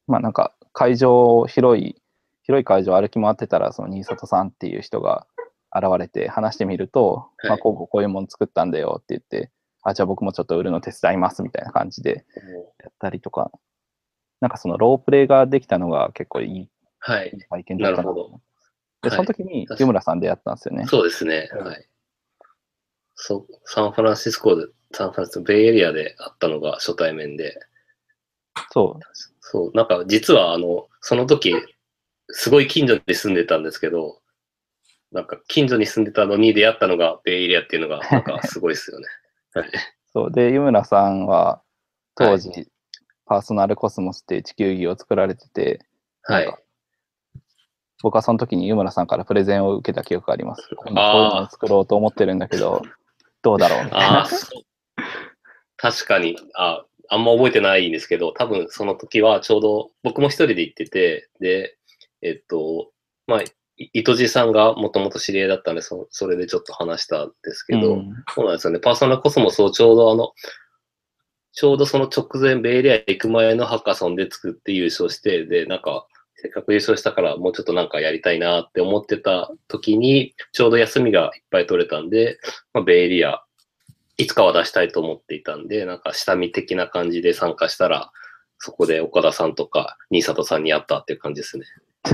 [0.07, 1.97] まあなんか会場、広い、
[2.43, 5.27] 広い会場歩き回ってたら、その新里さんっていう人が
[5.75, 9.51] 現れて話してみると、はいまあこうこうこういうもの作ったんだよって言って、
[9.83, 12.25] あ、じゃあ僕もちょっと売るの手伝いますみたいな感じで
[12.83, 13.51] やったりとか、
[14.41, 17.37] なんかそのロープレイができたのが結構いいはい。
[17.51, 18.41] 体験だったなと
[19.03, 20.87] なで、その時に湯村さんでやったんですよね。
[20.87, 21.49] そうですね。
[21.53, 21.89] うんはい。
[23.15, 27.59] そう、サンフランシスコで、サンフランシスコ、ベイエリアで会ったのが初対面で、
[28.71, 29.01] そう。
[29.41, 31.55] そう、なんか実はあの、その時、
[32.29, 34.22] すごい近所に住んでたんですけど、
[35.13, 39.07] なんか近所に住んでたのに出会ったのがベイエリアっていうのが、 なんかすごいですよね。
[39.55, 39.71] はい。
[40.13, 40.33] そう。
[40.33, 41.63] で、湯村さんは
[42.15, 42.51] 当時、
[43.27, 45.81] パーソナルコスモスっていう地球儀を作られてて、
[46.23, 46.55] はい
[48.03, 50.69] 僕はその時に湯村さんからプレゼンを受けた記憶があります。
[50.75, 52.83] 今度こういうのを作ろうと思ってるんだけど、
[53.43, 54.29] どうだろうみたいあな。
[55.77, 61.77] 確かに、あ、あんま覚えてないんですけど、多分その時はちょうど僕も一人で行ってて、で、
[62.23, 62.91] えっと、
[63.29, 63.45] まあ、い
[63.77, 68.79] 糸地さんがもともと知り合いだったんで、そそれでちょっと話したんですけど、うんそうなんですよね。
[68.79, 70.33] パーソナルコスモスをちょうどあの、
[71.53, 76.07] ちょうどその直前、ベイエリア行く前のハッカソンで作って優勝して、で、なんか、
[76.37, 82.39] せっかく優勝したからもうちょっとなんかやりたいなって思ってた時に、ちょうど休みがいっぱい取れたんで、
[82.73, 83.43] まあ、ベイエリア、
[84.17, 88.11] いつかは出したいと思っていたんで、なんか下見的な感じで参加したら、
[88.59, 91.67] そこで岡田さんとか新里さんに会ったっていう感じですね。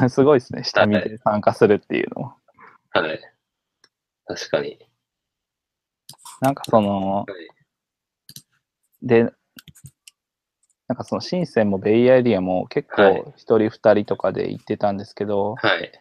[0.09, 0.64] すごいですね。
[0.64, 2.37] 下見で参加するっていうのも。
[2.90, 3.20] はい。
[4.27, 4.79] 確かに。
[6.40, 7.59] なんかその、はい
[9.03, 9.33] で、
[10.88, 15.92] なんかその深センもベイエリアも結はい構一人二人とかで行ってたんですけど、はい。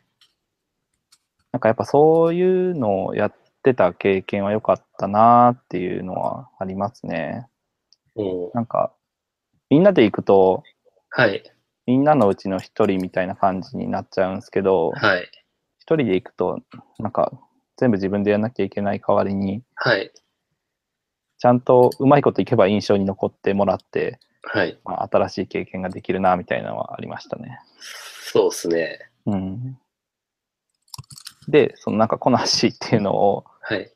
[1.51, 7.47] なんかやっぱそういうのをやってた経験は良かったなっていうのはありますね。
[8.15, 8.93] うん、なんか、
[9.69, 10.63] みんなで行くと、
[11.09, 11.43] はい。
[11.87, 15.31] みんなのうちの一人みたいな感じになっちゃうんですけど、はい。
[15.79, 16.59] 一人で行くと、
[16.99, 17.31] なんか
[17.77, 20.11] 全部自分でやんなきゃいけない代わりに、はい。
[21.39, 24.77] ちゃんとうまいこといけば印象に残ってもらって、はい。
[24.83, 27.59] まあ、新しい経験ができるなみたいなのはありましたね。
[27.79, 28.99] そうですね。
[29.25, 29.79] うん。
[31.47, 33.91] で、そのなんかこなしっていうのをはい。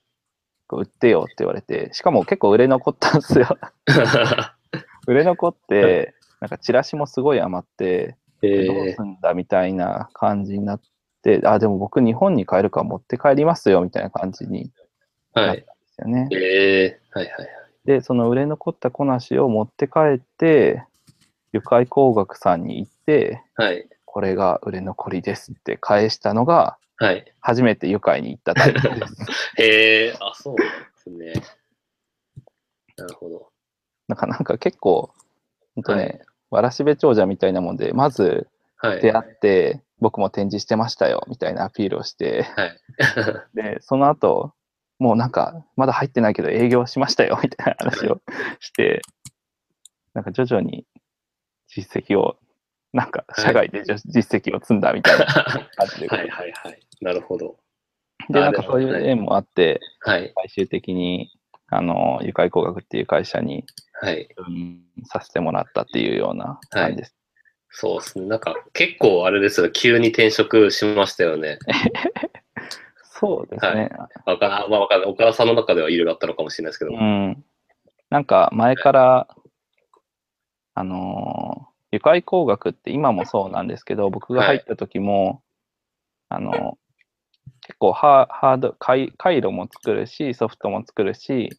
[0.70, 3.58] 売ってよって言われて、しかも結構売れ残ったんですよ。
[5.08, 10.82] 売れ残って、なんかチラシもすごい余って、えどうーすんだみたいな感じになっ
[11.22, 14.72] て、あ、でも僕日本に帰るから持って帰りますよみたいな感じに
[15.34, 15.58] はい。
[15.58, 16.28] ですよね。
[16.32, 17.48] えー、はいはい
[17.86, 20.84] で、その売れ残ったこなしを持って帰って、
[21.52, 23.88] 愉快工学さんに行って、はい。
[24.06, 27.26] これが売れ残りですって返したのが、はい。
[27.40, 29.16] 初めて愉快に行ったタイミングです。
[29.58, 31.34] へえー、あ、そうなんですね。
[32.98, 33.50] なるほど。
[34.08, 35.12] なんか、なんか結構、
[35.76, 38.48] ほんとね、はいわらしべ長者みたいなもんで、まず
[38.82, 39.02] はい。
[39.02, 42.80] 出会って、僕も展示してましたよ、みたいなアピールをして、はい。
[43.54, 44.54] で、その後、
[44.98, 48.22] もうなんか、まだ入ってないけど営業しましたよ、みたいな話を
[48.60, 49.02] して、
[50.14, 50.86] なんか徐々に
[51.68, 52.38] 実績を、
[52.92, 55.26] なんか社外で実績を積んだみたいな
[55.78, 56.80] 感じで、はいはいはい。
[57.02, 57.58] なるほど。
[58.30, 60.34] で、あなんかそういう縁もあって、はい。
[60.36, 61.32] 最終的に、
[61.72, 63.66] あの、愉快工学っていう会社に、
[64.02, 64.28] はい。
[64.38, 67.16] うん、させてもらったっていうような感じです。
[67.70, 68.26] そうですね。
[68.26, 69.72] なんか結構あれですよ。
[69.72, 71.60] 急に転職しましたよね。
[73.04, 73.90] そうですね。
[74.26, 75.10] わかまあわかんない。
[75.10, 76.92] 岡田さんの中ではいろいろあったのかもしれないですけど。
[76.92, 77.44] うん。
[78.10, 79.28] なんか前から、
[80.74, 85.44] あのー愉快工学って今もそうなんですけど、僕が入った時も、
[86.30, 86.78] あの、
[87.62, 91.50] 結構ハーハード回、回路も作るし、ソフトも作るし、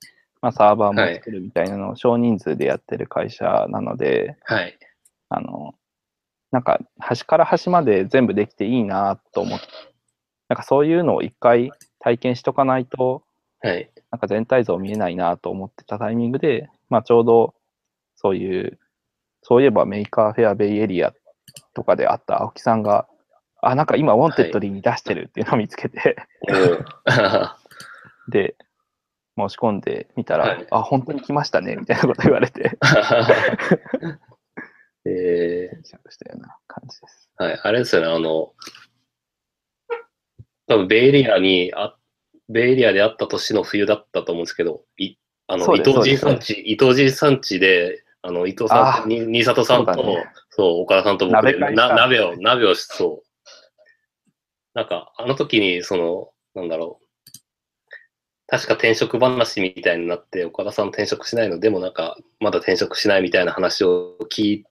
[0.41, 4.77] まあ、サーバーも作るみたいなのを少人数でやってる会社なので、はい。
[5.29, 5.75] あの、
[6.51, 9.67] なんか端から端まで全部できていいなと思って、
[10.49, 13.23] なんかそういうのを一回体験しとかないと、
[13.61, 13.91] はい。
[14.11, 17.55] なんか全体像見えないなと思ってたタイミングで、まあちょうど
[18.17, 18.79] そういう、
[19.43, 21.15] そういえば Maker Faire Bay Area
[21.75, 23.07] とかであった青木さんが、
[23.63, 26.17] あ、なんか今 Wantedly に出してるっていうのを見つけて、
[26.49, 26.85] うん。
[28.29, 28.57] で、
[29.39, 32.79] 申し込んでみたら、はいあ、本当に来ましたね、みたいなこと言われて、
[35.07, 37.31] えー、したような感じです。
[37.37, 37.61] はい。
[37.63, 38.53] あれですよね、あの、
[40.67, 41.97] 多分ベイエリアにあ、
[42.49, 50.05] ベイエリアであった年の冬だったと思うんですけど、いあの、伊藤じいさんち、伊藤じいさんちで、あの、伊藤さあん、に新里さんと、そう
[50.51, 53.32] そう,、岡田さんと僕で、鍋を、鍋をし、そう。
[54.75, 57.07] なんか、あの時に、その、なんだろう。
[58.47, 64.65] 確か転職話みたいになって、岡田さん転職しないの、でもなんか、まだ転職しないみたいな話を聞い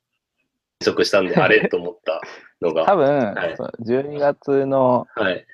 [0.82, 2.22] 転職したんで、 あれと思った
[2.62, 2.86] のが。
[2.86, 5.46] 多分、はいその12月のはい。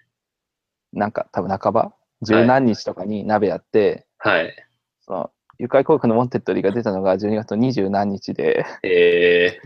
[0.94, 4.56] なんか多分半ば、十何日とかに鍋やって、はい。
[5.02, 9.60] その愉快航空のモンテッドリーが出たのが12月の20何日で、え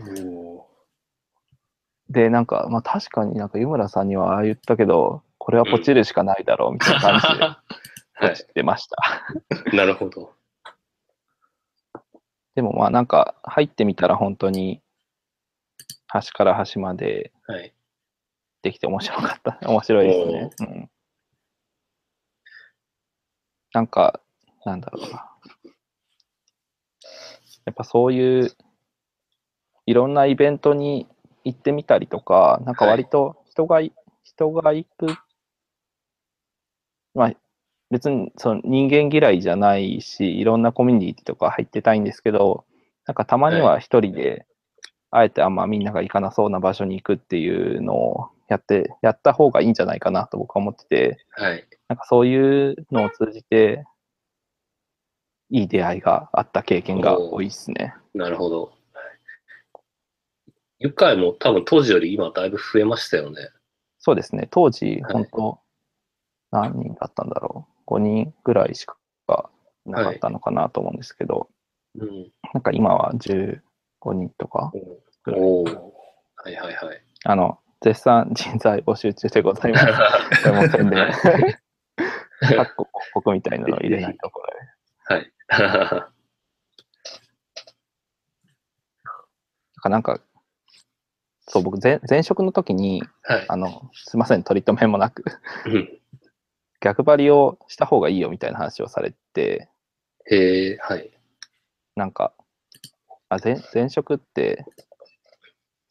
[2.12, 8.96] で、なんか、まあ確かになんか湯村さんにはああ言ったけど、これはポチるしかないだろうみたいな感じで ポチってました。
[9.72, 9.74] い。
[9.76, 10.34] なるほど。
[12.54, 14.82] でもまあなんか入ってみたら本当に
[16.06, 17.72] 端から端まではい。
[18.60, 19.58] できて面白かった。
[19.68, 20.50] 面白いですね。
[20.60, 20.90] うん、
[23.72, 24.20] なんか、
[24.64, 25.28] なんだろうな。
[27.64, 28.52] やっぱそういう、
[29.86, 31.08] いろんなイベントに
[31.44, 35.06] 行ってみたりとか、なんか割と人がい、人が行く、
[37.14, 37.32] まあ
[37.90, 42.64] 別にその人間嫌いじゃないし、いろんなコミュニティとか入ってたいんですけど、
[43.06, 44.46] なんかたまには一人で、
[45.10, 51.68] あえてあんまみんなが行かなそうな場所に行くっていうのをやって、やった方がいいんじゃないかなと僕は思ってて、はい。
[51.88, 53.84] なんかそういうのを通じて、
[55.50, 57.94] いい出会いがあった経験が多いですね。
[58.14, 58.72] なるほど。
[60.82, 63.50] 愉快も多分当時より今だいぶ増えましたよね。
[64.00, 64.48] そうですね。
[64.50, 65.60] 当時、はい本当、
[66.50, 67.94] 何人だったんだろう。
[67.94, 68.96] 5人ぐらいしか
[69.86, 71.48] なかったのかなと思うんですけど、
[71.98, 72.32] うん。
[72.52, 73.60] なんか今は15
[74.12, 74.72] 人とか
[75.24, 75.62] ぐらいお。
[75.62, 75.70] は
[76.50, 77.02] いはいはい。
[77.24, 79.86] あの、絶賛人材募集中でございます。
[80.42, 81.12] これも宣伝。
[82.40, 84.56] 各国広告みたいなのを入れないところで。
[85.14, 85.32] はい。
[89.90, 90.20] なんか、
[91.52, 93.44] そう、僕前、前職の時に、はい。
[93.46, 95.22] あの、すいません、取り留めもなく、
[95.66, 95.98] うん。
[96.80, 99.68] 逆張りをした方がいいよみたいな話をされて、
[100.30, 101.10] へえ、はい。
[101.94, 102.32] なんか、
[103.28, 104.64] あ前前職って、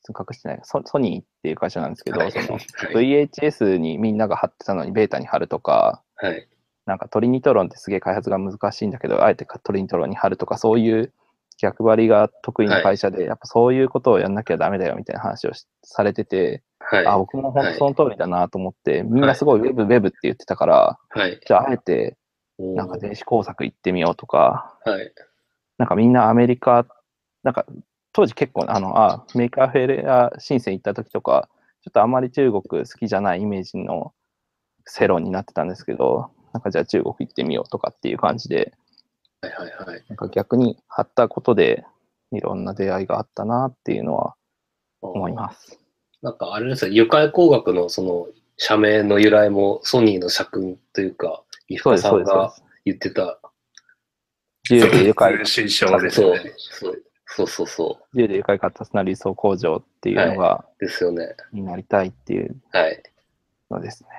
[0.10, 2.60] 隠してないソ、ソニーっていう会社なんですけど、はいそのは
[3.00, 6.47] い VHS にみんなが貼ってたのにベータに貼るとか、はい。
[6.88, 11.13] なんかトリニトロンってすげえ開発が難しいんだけど、あえてトリニトロンに貼るとか、そういう
[11.62, 17.06] 逆張りが得意な会社で、やっぱそういうことをやんなきゃダメだよみたいな話をしされてて、はい。
[17.06, 21.39] あ、僕も本はい当その通りだなと思って、みんなすごいウェブ、ウェブって言ってたから、はい。
[21.45, 22.17] じゃああえて
[22.58, 25.13] なんか電子工作行ってみようとか、はい。
[25.78, 26.88] なんかみんなアメリカ、
[27.43, 27.65] なんか
[28.13, 31.50] 当時結構あの、あ、メーカーフェレア申請行った時とか、
[31.84, 34.13] ちょっとあんまり中国好きじゃないイメージの
[34.86, 38.74] 世論になってたんですけど、なんかじゃあ中国行ってみようとかっていう感じで、
[39.41, 40.04] はいはいはい。
[40.08, 41.84] なんか逆に貼ったことで
[42.32, 44.36] いろんな出会いがあったなっていうのは
[45.01, 45.80] 思います。
[46.22, 52.53] なんかあれですね、ユカイ工学のその社名の由来もソニーの社訓というか、井そうです、深さそうんが
[52.86, 53.39] 言ってた、
[54.70, 56.53] 自由で愉快、推奨ですそうね。
[56.57, 57.03] そう
[57.34, 61.36] そうそうそ自由で愉快活発な理想工場っていうのが、うですよね。
[61.51, 63.01] になりたいっていうはい。
[63.72, 64.09] のですね。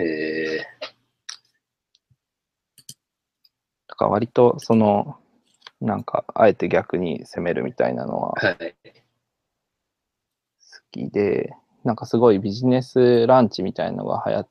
[0.00, 0.64] えー、
[3.94, 5.16] だから割とその、
[5.80, 8.74] なんかあえて逆に攻めるみたいなのははい。
[10.58, 14.48] 好きで、なんかすごいビジネスランチみたいなのが流行っ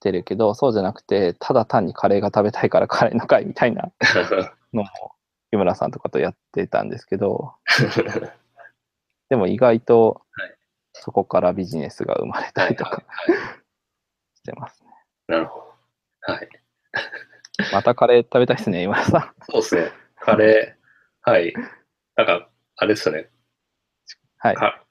[0.00, 3.90] てるけど、そうじゃなくて、ただ単にカレーが食べたいから カレーの会みたいな
[4.74, 4.88] のも、
[5.52, 7.54] 湯村さんとかとやってたんですけど、
[9.30, 10.54] でも意外とはい
[10.94, 13.02] そこからビジネスが生まれたりとか
[14.36, 14.90] してますね。
[15.26, 15.58] なるほ
[16.26, 16.32] ど。
[16.32, 16.48] はい。
[17.72, 19.20] またカレー食べたいですね、湯村さん。
[19.50, 19.92] そうですね。
[20.20, 21.54] カレー、はい。
[22.16, 23.30] なんか、あれですよね。
[24.38, 24.56] はい。
[24.56, 24.84] か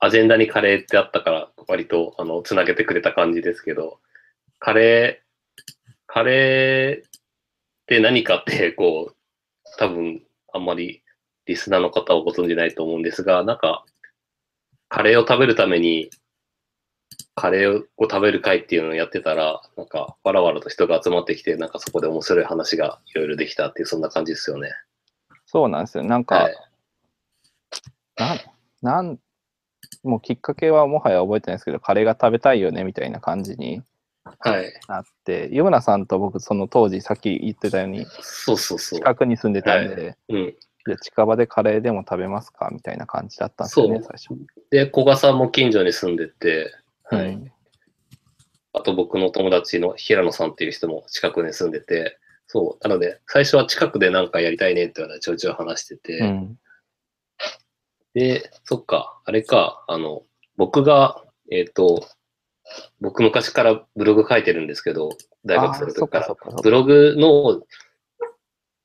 [0.00, 4.00] アジェンダにカレーってあったから、割と、あの、つなげてくれた感じですけど、
[4.58, 5.72] カレー、
[6.06, 7.10] カレーっ
[7.86, 9.16] て何かって、こう、
[9.78, 10.22] 多分、
[10.52, 11.02] あんまり
[11.46, 13.84] リスナーの方はご存じないと思うんですが、なんか、
[14.88, 16.10] カレーを食べるために、
[17.34, 24.70] カレーを食べる会っていうのをやってたら、なんか、わらわらと人が集まってきて、なんかそこで面白い話がいろいろできたっていう、そんな感じですよね。
[25.46, 26.04] そうなんですよ。
[26.04, 26.56] なんか、はい。
[28.16, 28.38] なん、
[28.82, 29.18] なん、
[30.02, 33.82] もうきっかけはもはや覚えてないですけど、カレーが食べたいよねみたいな感じに
[34.40, 34.72] はい。
[34.88, 38.98] なって、湯村さんと僕、その当時、さっき言ってたように、そうそうそう。
[38.98, 40.54] 近くに住んでたんで、うん。
[40.86, 44.46] じゃあ近場でカレーでも食べますかみたいな感じだったんですよね、そ最初。
[44.70, 46.72] で、古賀さんも近所に住んでて、
[47.10, 47.28] はい。
[47.28, 47.52] うん
[48.74, 52.88] あと僕の友達の平野さんっていう人も近くに住んでて、そう。
[52.88, 56.58] なので、最初は近くでなんかやりたいねってちょいちょい話してて、うん。
[58.14, 60.22] で、そっか、あれか、あの、
[60.56, 62.06] 僕が、えっ、と、
[63.00, 65.10] 僕昔からブログ書いてるんですけど、
[65.44, 66.36] 大学生の時から。
[66.62, 67.62] ブログの、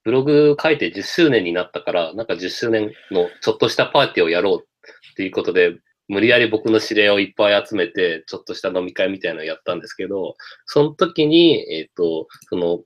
[0.03, 4.67] ブログ書いて10周年になったから、なんか10周年のちょっとしたパーティーをやろう
[5.11, 5.77] っていうことで、
[6.07, 10.35] 無理やり僕の知り合いをいっぱい集めて、ちょっとした飲み会みたいなのをやったんですけど、
[10.65, 12.81] その時に、えっ、と、その、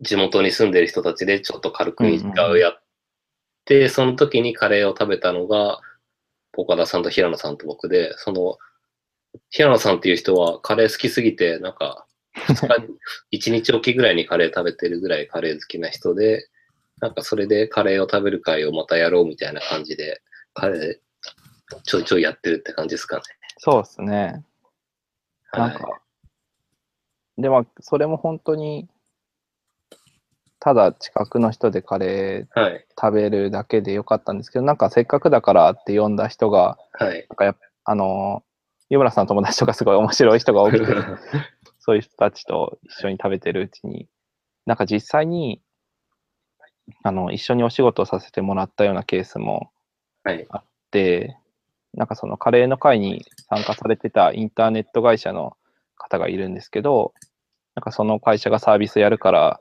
[0.00, 2.82] 地元に住んでる人たちでちょっと軽く日課をやっ
[3.64, 5.80] て、その時にカレーを食べたのが、
[6.56, 8.58] 岡田さんと平野さんと僕で、その、
[9.50, 12.98] 平野さんっていう人はカレー好きすぎて、なんか、2日に
[13.40, 16.48] 1日おきぐらいにカレー食べてるぐらいカレー好きな人で、
[17.00, 20.22] なんかそれでカレーを食べる会をまたやろうみたいな感じで、
[20.56, 23.22] カレーちょいちょいやってるって感じですかね。
[23.58, 24.42] そうですね。
[25.52, 26.00] なんはいか、
[27.36, 28.88] でも、それも本当に、
[30.58, 32.86] ただ近くの人でカレーはい。
[32.98, 37.26] 食べるだけでよかったんですけど、なんかせっかくだからって呼んだ人が、はい。
[37.28, 38.42] なんかやっあの、
[38.88, 40.86] 湯村さんの友達とかすごい面白い人が多くて、
[41.78, 44.08] そういう人たちと一緒に食べてるうちに、
[44.64, 45.60] なんか実際に、
[47.02, 49.75] あの、一緒にお仕事をさせてもらったようなケースもはい。
[50.50, 51.36] あって、
[51.94, 55.56] なんかそのカレーの会に参加されてたインターネット会社の
[55.96, 57.14] 方がいるんですけど、
[57.74, 59.60] なんかその会社がサービスやるから、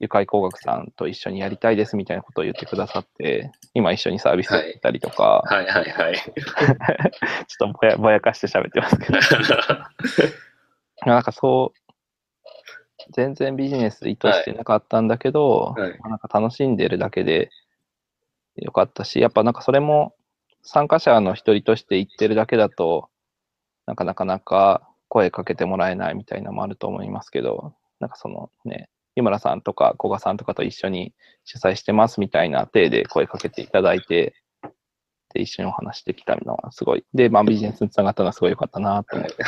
[0.00, 6.14] ゆかい工学さんと一緒にやりたいですみたいなことを言ってくださって、今一緒にサービスやってたりとか、はいはいはい。
[6.16, 6.34] ちょっ
[7.58, 9.18] とぼやぼやかして喋ってますけど、
[11.06, 15.98] なんかそう、全然ビジネス意図してなかったんだけど、はい。
[16.00, 17.50] まあなんか楽しんでるだけで
[18.60, 20.14] よかったし、やっぱなんかそれも
[20.62, 23.08] 参加者の一人として言ってるだけだと、
[23.86, 31.12] なんかなかなか声かけてもらえないみたいなのもあると思いますけど、なんかそのね、湯村さんとか古賀さんとかと一緒に
[31.44, 34.34] 主催してますみたいな体で声かけていただいて、
[35.34, 37.04] で、一緒にお話できたのはすごい。
[37.14, 39.36] で、まあビジネスにつながったのはすごい良かったなと思って。
[39.36, 39.44] で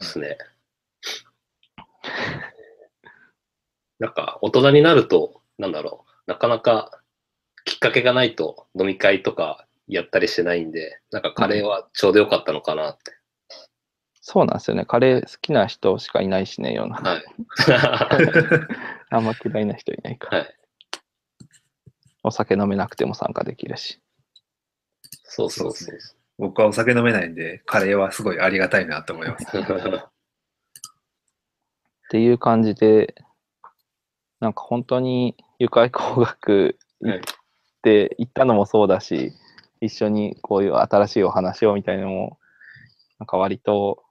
[0.00, 0.36] すね。
[3.98, 6.97] なんか、大人になると、なんだろう、なかなか
[7.68, 13.12] きっかけがないと飲み会とかやったりしてないんで、なんかカレーはちょうどよかったのかなって。
[14.22, 14.86] そうなんですよね。
[14.86, 17.10] カレー好きな人しかいないしね、世の中。
[17.10, 17.24] はい。
[19.10, 20.38] あんま嫌いな人いないから。
[20.38, 20.54] はい。
[22.22, 24.00] お酒飲めなくても参加できるし。
[25.24, 25.98] そうそうそう。
[26.38, 29.44] 僕はお酒飲めないんで、カレーはすごいありがたいなと思います。
[29.58, 29.60] っ
[32.10, 33.14] ていう感じで、
[34.40, 37.20] なんか本当に愉快工学行っ
[37.82, 39.32] て、行ったのもそうだし、
[39.80, 42.38] 一緒にこういう新しいお話をみたいなのも、
[43.18, 44.02] なんか割と、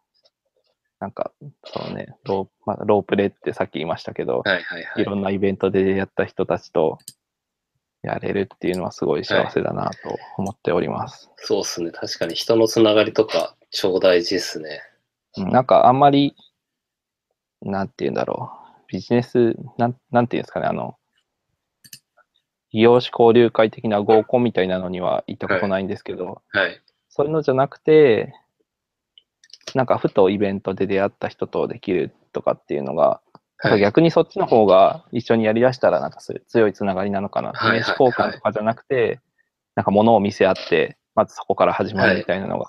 [1.00, 1.32] なんか、
[1.66, 5.16] そのね、ロー,、まあ、ロープレってさっき言いましたけど、はいはいはいいろ。
[5.16, 6.98] んなイベントでやった人たちと
[8.02, 11.30] やれるっていうのはすごい幸せだなと思っております。
[11.38, 11.92] そうっすね。
[11.92, 14.82] 確かに人のつながりとか超大事っすね。
[15.38, 16.36] うんなんかあんまり、
[17.62, 18.68] なんて言うんだろう。
[18.88, 20.98] ビジネス、なんなんて言うんですかね、あの、
[22.78, 26.80] 異業種交流会的な合コンみたいなのには行ったことないんですけど、はい。
[27.10, 28.36] そういうのじゃなくて、
[29.74, 33.20] なんかふとイベントで出会った人とできるとかっていうのが、
[33.64, 37.54] なんか逆にそっちの方が一緒にやりだしたらなんかす強いつながりなのかな。
[37.54, 39.22] はいはい名刺交換とかじゃなくて、
[39.74, 42.68] なんか物を見せ合って、まずそこから始まるみたいなのが、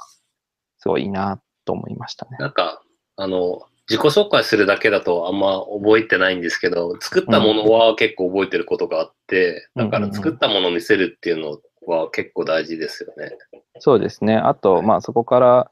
[0.79, 2.39] すごいいいなと思いましたね。
[2.41, 2.81] なんか、
[3.17, 13.33] あの、自己紹介するだけだとあんま覚えてないんですけど、作ったものは結構覚えてることがあって、うんだから作ったものを見せるっていうのは結構大事ですよね。
[13.79, 14.37] そうですね。
[14.37, 15.71] あと、まあそこから、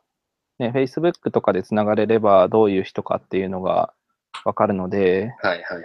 [0.58, 3.92] ね、Facebook とかでつながれればどういう人かっていうのが
[4.44, 5.84] わかるので、はいはいはい。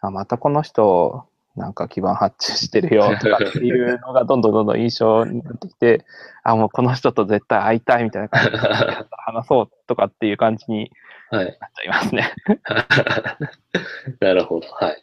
[0.00, 1.26] あ、またこの人、
[1.56, 6.04] なんか基盤発注してるよとかっていうのがどんどんどんどん印象になってきて、
[6.42, 10.90] あ、もうこの人と絶対会いたいみたいな感じで話そうとかっていう感じに
[11.34, 11.46] はい。
[11.46, 12.34] なっちゃいますね。
[14.20, 14.68] なるほど。
[14.68, 15.02] はい。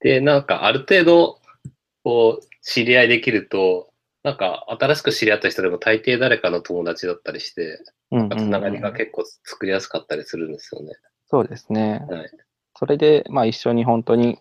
[0.00, 1.40] で、なんかある程度、
[2.02, 3.90] こう、知り合いできると、
[4.22, 7.78] なんか新しく知り合った人でも大抵誰かの友達だったりして、
[8.10, 10.94] つながりが結構作りやすかったりするんですよね。
[11.26, 12.04] そうですね。
[12.08, 12.30] はい。
[12.76, 14.38] それで、まあ、一緒に本当に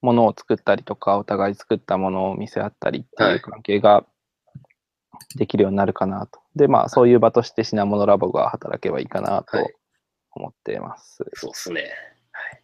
[0.00, 4.04] ものを作ったりとか、お互い作ったものを見せ合ったりってはいいう関係が
[5.36, 6.40] できるようになるかなと。
[6.56, 9.74] で、まあ、そういう場として品物ラボが働けばいいかなとはい
[10.36, 11.24] 思っています。
[11.34, 11.92] そうですね。
[12.32, 12.62] はい。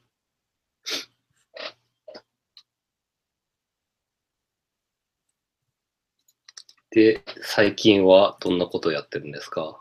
[6.91, 9.79] で、最近はどんなことをやってるんですか？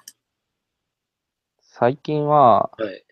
[1.62, 3.04] 最近は、はい。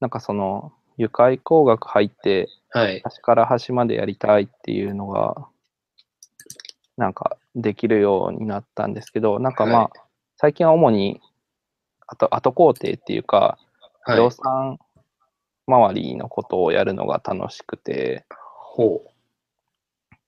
[0.00, 3.00] なんかその、愉快工学入って、はい。
[3.00, 5.48] 端から端までやりたいっていうのが、
[6.98, 10.08] なんかできるようになったんですけど、なんかまあ、はい
[10.40, 11.20] 最近は主に
[12.06, 13.58] 後後工程っていうか、
[14.02, 14.18] はい。
[14.18, 14.78] 量産
[15.66, 19.10] 周りのことをやるのが楽しくて、ほう。
[20.12, 20.18] なん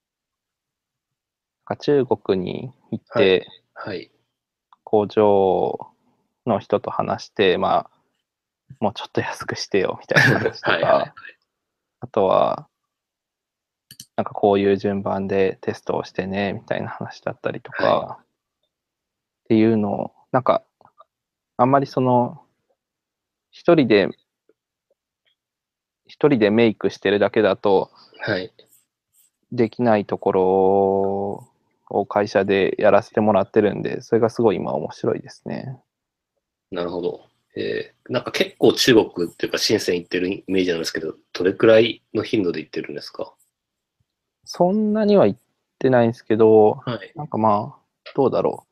[1.64, 4.11] か中国に行って、はい。
[4.83, 5.93] 工場
[6.45, 7.91] の人と話して、まあ、
[8.81, 10.83] もうちょっと安くしてよみたいな話とか、はい。
[10.83, 11.12] はい。
[12.01, 12.66] あとは、
[14.21, 18.25] なんかこういう順番でテストをしてね、みたいな話だったりとか、はっ
[19.49, 20.62] ていうのを、なんか、
[21.57, 22.43] あんまりその、
[23.51, 24.11] 一人で、
[26.05, 27.91] 一人でメイクしてるだけだと、
[28.21, 28.53] はい。
[29.53, 31.49] できないところ
[31.89, 35.81] を会社でやらせてもらってるんで、それがすごい今面白いですね。
[36.71, 37.23] なるほど。
[37.57, 43.33] えー、なんか結構中国っていうか深セン行ってるイメージなんですけど、どれくらいの頻度で行ってるんですか？
[44.53, 45.38] そんなには言っ
[45.78, 47.12] てないんですけど、はい。
[47.14, 48.66] なんかまあ、どうだろ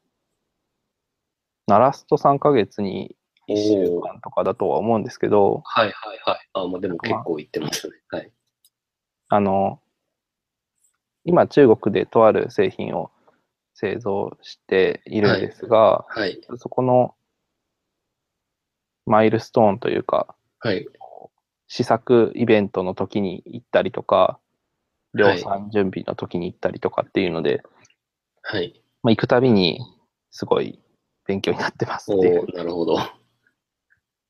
[1.69, 1.71] う。
[1.71, 3.15] ならすと3ヶ月に
[3.49, 6.49] 1週間とかだとは思うんですけど、はいはいはい。
[6.55, 8.01] あ、まあでも結構行ってますよね。
[8.11, 8.33] はい。
[9.29, 9.81] あの、
[11.23, 13.13] 今中国でとある製品を
[13.75, 16.41] 製造しているんですが、はい。
[16.57, 17.15] そこの
[19.07, 20.89] マイルストーンというか、はい。
[21.69, 24.41] 試作イベントの時に行ったりとか、
[25.19, 27.63] 量はい産準備の時に行ったりとかっていうので、
[28.43, 28.81] はい。
[29.03, 29.81] まあ、行くたびに
[30.31, 30.81] すごい
[31.27, 32.99] 勉強になってますっていうなるほど。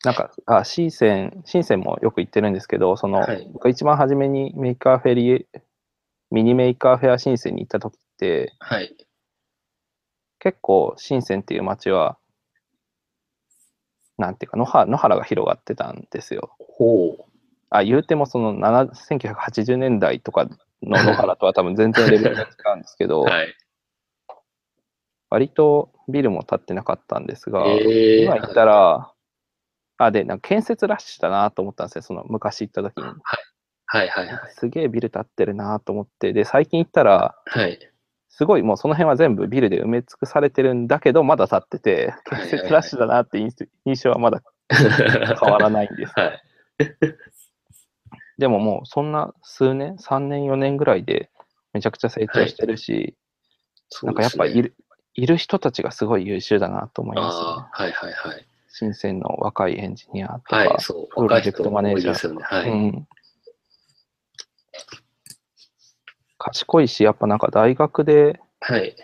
[0.05, 8.97] なんか、あ、深セン、深センもよく行ってるんですけど、その、はい僕が一番初めに Maker Faire、Mini Maker Faire 深センに行った時って、はい。
[10.39, 12.17] 結構深センっていう街は、
[14.19, 16.51] なんていうか野原、野原が広がってたんですよ。
[16.59, 17.25] ほう。
[17.71, 20.49] あ、言うてもその7 1980年代とか
[20.83, 23.55] の野原とは多分全然レベルが違うんですけど、 はい。
[25.31, 29.13] 割とビルも建ってなかったんですが、えー、今行ったら、
[29.99, 33.03] あ、で、なんか建設ラッシュだなと思ったんですよ、その昔行った時に。
[33.91, 34.53] はいはいはい。
[34.53, 37.79] すげえビル建ってるなと思って、で、最近行ったら、はい。
[38.29, 46.43] すごいもうその辺は全部ビルで埋め尽くされてるんだけど、まだ建ってて、建設ラッシュだなって印象印象はまだ変わらないんですが、 はい。
[48.39, 51.31] でももうそんな数年、3年、4年ぐらいで
[51.73, 53.17] めちゃくちゃ成長してるし、
[54.03, 54.63] なんかやっぱいる。
[54.63, 54.77] る
[55.15, 58.47] いる人たちがすごい優秀だなと思いますねはいはいはい。
[58.69, 61.09] 新鮮の若いエンジニアとか、はい、そう。
[61.13, 62.63] プロジェクトマネージャー若い人多いですよね。
[62.63, 62.71] はい。
[62.71, 63.09] うん、
[66.39, 68.95] 賢いし、やっぱなんか大学で、はい。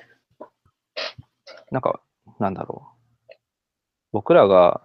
[1.72, 2.01] なんか、
[2.39, 2.87] なんだろ
[3.28, 3.35] う。
[4.12, 4.82] 僕らが、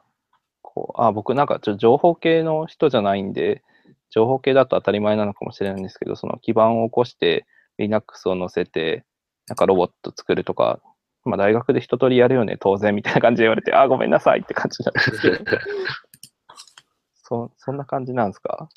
[0.63, 3.63] こう、あ、僕なんかちょっと情報系の人じゃないんで、
[4.11, 7.45] 情報系だと当たり前なのかもしれないんですけど、その基盤を起こして
[7.77, 9.05] Linux を載せて、
[9.47, 10.79] なんかロボット作るとか、
[11.25, 15.37] まあ大学で一通りやるよね、当然みたいな感じで言われて、あ、ごめんなさいって感じなんですけど。
[17.23, 18.69] そそんな感じなんですか？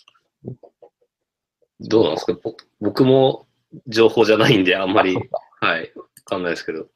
[1.80, 2.34] どうなんですか？
[2.34, 3.46] ぼ僕も
[3.86, 5.16] 情報じゃないんで、あんまり
[5.60, 6.86] はい、わかんないですけど。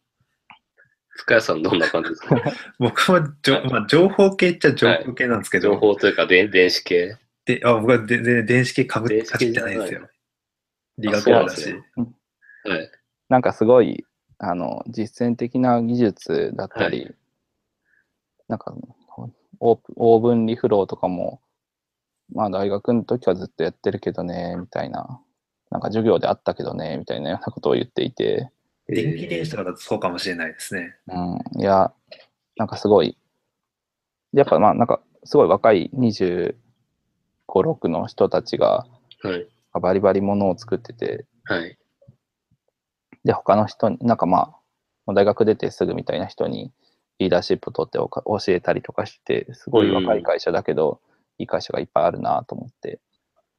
[1.18, 2.36] 深谷さんどんな感じですか？
[2.78, 7.16] 僕もじょ、まあ、情報系っちゃ情報系なんですけど、情報というかで電子系
[7.46, 10.08] であ僕は全然電子系かぶ電子系かじってないんですよ。
[10.98, 12.14] 理あ学部だしそうなんですね。
[12.64, 12.90] はい。
[13.28, 14.04] なんかすごい、
[14.38, 17.10] あの、実践的な技術だったり、は
[18.48, 18.74] なんか、
[19.58, 21.40] オープオーブンリフローとかも、
[22.32, 25.20] まあ大学の時はずっとやってるけどね、みたいな、
[25.70, 28.50] なんか授業であったけどね、みたいなようなことを言っていて、
[28.88, 30.96] 電気電子とかだとそうかもしれないですね。
[31.08, 31.92] うん、いや、
[32.56, 33.16] なんかすごい、
[34.32, 35.90] やっぱまあなんか、すごい若い
[37.62, 38.86] 25、5、6の人たちが
[39.22, 39.48] はい。
[39.80, 41.78] バリバリものを作ってて、はい。
[43.24, 44.54] で、他の人に、なんかま
[45.06, 46.72] あ、大学出てすぐみたいな人に
[47.18, 51.00] リーダーシップ取って教えたりとかして、すごい若い会社だけど、
[51.38, 53.00] いい会社がいっぱいあるなと思って、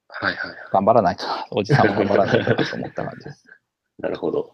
[0.10, 0.36] はい。
[0.36, 0.56] はい。
[0.72, 3.46] 頑張らないとな、おじさんも頑張らないとなと思った感じです。
[4.00, 4.54] なるほど。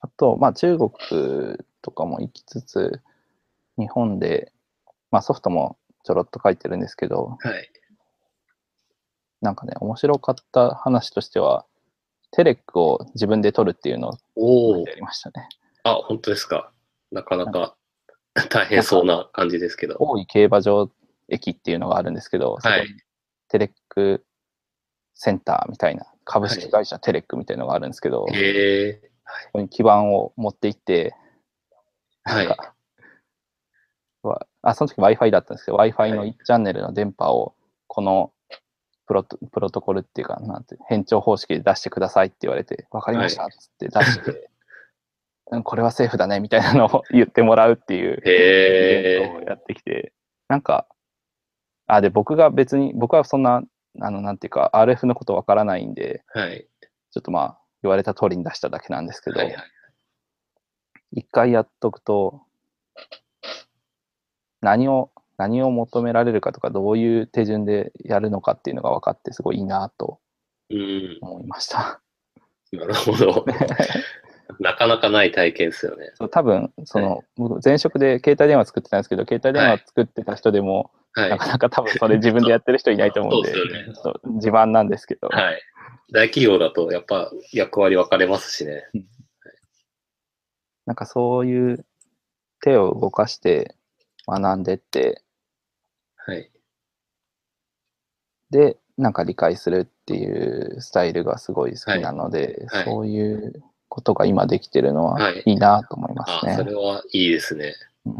[0.00, 0.90] あと、まあ中国
[1.82, 3.02] とかも行きつつ、
[3.78, 4.52] 日本で、
[5.10, 7.68] まあソフトもちょろっと書いてるんですけど、はい。
[9.40, 11.66] なんかね、面白かった話としては、
[12.30, 14.94] テレックを自分で撮るっていうのをや。
[14.94, 15.48] りましたね。
[15.82, 16.70] あ、本当ですか？
[17.10, 17.76] なかなか
[18.50, 19.96] 大変そうな感じですけど。
[19.98, 20.90] 大井競馬場
[21.28, 22.88] 駅っていうのがあるんですけど、はいに
[23.48, 24.24] テレック
[25.14, 29.10] センターみたいな、株式会社テレックみたいなのがあるんですけど、そへえ。
[29.52, 31.16] こに基盤を持って行って、
[32.22, 32.74] はいなんかわ
[34.62, 37.54] あ、その時 Wi-Fi だったんですけど、Wi-Fi のはい1チャンネルの電波を、
[37.86, 38.32] この
[39.06, 44.30] プロトプロトコルっていうか、なんて、変調方式で出してくださいって言われて、わかりましたっつって出して、
[45.52, 49.28] うんこれはセーフだねみたいなのを言ってもらうっていうイベへえ。
[49.28, 50.12] ントをやってきて、
[50.48, 50.88] なんか、
[51.86, 53.62] あ、で、僕が別に、僕はそんな、
[54.00, 56.66] あの、なんていうか、RF のことわからないんで、はい。
[57.12, 59.56] ちょっとまあ、言われた通りに出しただけなんですけど、はいはい。
[61.12, 62.42] 一回やっとくと、
[64.60, 70.18] 何を、何を求められるかとか、どういう手順でやるのかっていうのが分かって、すごいいいなと
[70.70, 71.18] うん。
[71.20, 72.00] 思いました。
[72.72, 73.44] なるほど。
[74.60, 76.12] なかなかない体験ですよね。
[76.14, 81.38] そう多分、その、僕前職で携帯電話作ってたんですけど、携帯電話作ってた人でも、はいな。
[81.38, 83.52] かなか多分それ 自分でやってる人いないと思うんで、
[84.34, 85.60] 自慢なんですけど、はい。
[86.12, 88.84] 大企業だとやっぱ役割分かれますしね。
[90.86, 91.84] なんかそういう
[92.60, 93.74] 手を動かして
[94.26, 95.22] 学んでって、
[96.16, 96.50] はい。
[98.50, 106.56] で、なんか理解するっていうスタイルがすごい好きなので、はいはいそういうことが今できてるのははいいいなと思いまあすね。
[106.56, 107.74] それはいいですね。
[108.04, 108.14] うん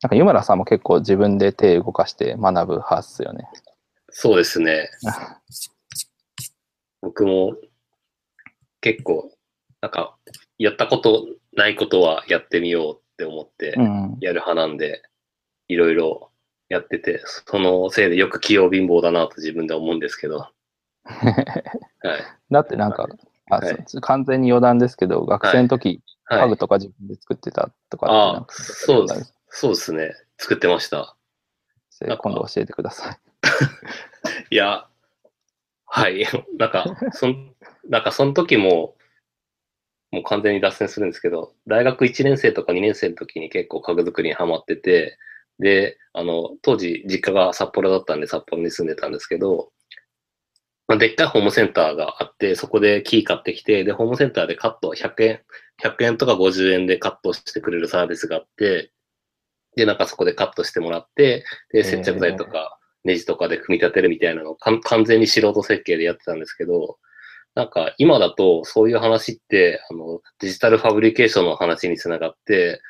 [0.00, 3.48] なんか湯村さんも結構自分で手動かして学ぶ派っすよね。
[4.10, 4.88] そうですね。
[7.02, 7.56] 僕も
[8.80, 9.32] 結構、
[9.80, 10.16] なんか、
[10.58, 11.26] やったこと
[11.58, 14.16] ないことはやってみようって思ってうん。
[14.20, 15.02] やる派なんで、
[15.66, 16.30] いろいろ
[16.68, 20.38] やってて、そのせいでよく器用貧乏だなと自分で思うんですけど。
[20.38, 20.52] はい。
[22.50, 23.06] だってなんか、
[23.50, 26.00] あはい完全に余談ですけど、学生の時、はい
[26.30, 26.56] 家具。
[26.58, 29.34] とか自分で作ってたとかあそうです。
[29.48, 30.12] そうですね。
[30.36, 31.16] 作ってました。
[32.00, 33.18] 今度教えてください。
[34.54, 34.86] いや、
[35.86, 36.26] はい。
[36.58, 37.54] なんか、そん、
[37.88, 38.94] なんかその時も、
[40.10, 45.18] もう完全に脱線するんですけど、大学1年生とか2年生の時に結構家具作りにハマってて、
[45.58, 49.70] で、あの、当時実家が札幌だったんで札幌に住んでたんですけど、
[50.86, 55.40] まあ、でっかいホームセンターがあって、そこでキー買ってきて、で、ホームセンターでカット100円、
[55.82, 58.90] 100円とか50円でカットしてくれるサービスがあって、
[59.76, 66.98] で、なんかそこでカットしてもらって、で、接着剤とかネジとかで組み立てるみたいなのを完全に素人設計でやってたんですけど、
[67.58, 72.80] なんか今だとそういう話って、あの、デジタルファブリケーションの話につながって、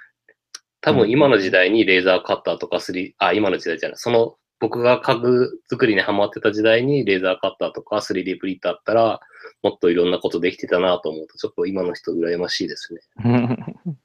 [0.83, 9.21] 多分今の時代にレーザーカッターとか3、あ、今の時代じゃない、その僕が家具作りにハマってた時代にレーザーカッターとか 3D プリンターあったら、
[9.63, 13.01] もっといろんなことできてたなと思うと、ちょっと今の人羨ましいですね。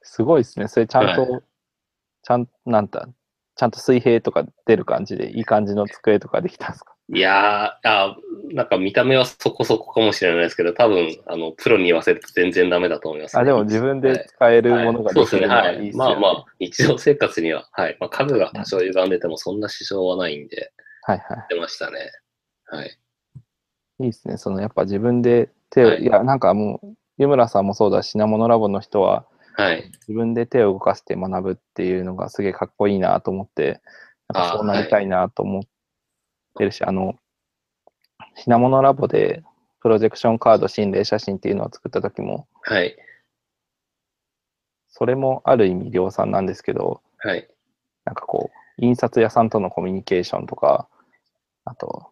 [0.00, 0.66] すごいですね。
[0.66, 1.42] それちゃんと、は
[2.22, 3.06] ちゃん、なんだ、
[3.54, 6.94] ちゃんと水平とか出る感じで、いい感じの机とかできたんですか？
[7.14, 8.16] いやーあ、
[8.54, 15.42] なんか見た目はそこそこかもしれないですけど、多分、あの、プロに言わせると全然ダメだと思います、あ、でも自分で使えるものがそうですね。
[15.42, 15.86] できるのははいい。
[15.86, 16.14] いっすよね。
[16.14, 17.98] まあまあ、日常生活には、はい。
[18.00, 21.98] まあ、家具が多少歪んでてもそんな支障はないんで、はいは出ましたね。
[22.64, 22.98] はい。
[24.00, 24.04] い。
[24.04, 24.38] いいですね。
[24.38, 29.84] そのやっぱ自分で手を、はいい、や、なんかもう、湯村さんもそうだし、品物ラボの人は、はい。
[30.08, 33.82] 自分で手を動かして学ぶっていうのがすげえかっこいいなと思って、
[34.28, 35.62] なんかあそうなりたいなと思っ
[36.52, 37.16] てるし、あの、
[38.34, 39.42] 品物ラボで
[39.80, 42.96] プロジェクションカード心霊写真っていうのを作った時も、はい。
[44.88, 47.48] それもある意味量産なんですけど、はい。
[48.04, 50.88] なんかこう、印刷屋さんとのコミュニケーションとか、
[51.64, 52.10] あと、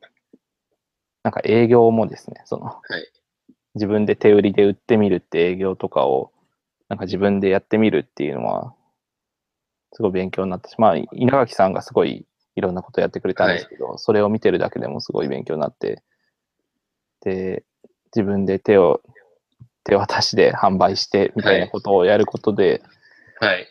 [1.22, 3.12] なんか営業もですね、その、はい。
[3.74, 6.32] 自分で手売りで売ってみるって営業とかを、
[6.88, 8.74] なんか自分でやってみるっていうのは、
[9.92, 12.26] すごい勉強になったし、まあ、稲垣さんがすごい
[12.56, 16.02] いろんなことやってくれたんですけど、それを見てるだけでもすごい勉強になって、
[17.22, 17.64] で、
[18.14, 19.00] 自分で手を、
[19.84, 22.82] 手渡しで販売してみたいなことをやることで、
[23.40, 23.66] はい。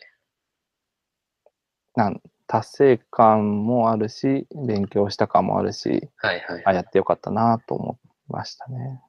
[1.94, 6.62] なん達成感もあるし、勉強した感もあるし、はいはい。
[6.66, 9.00] あ、やってよかったなと思いましたね。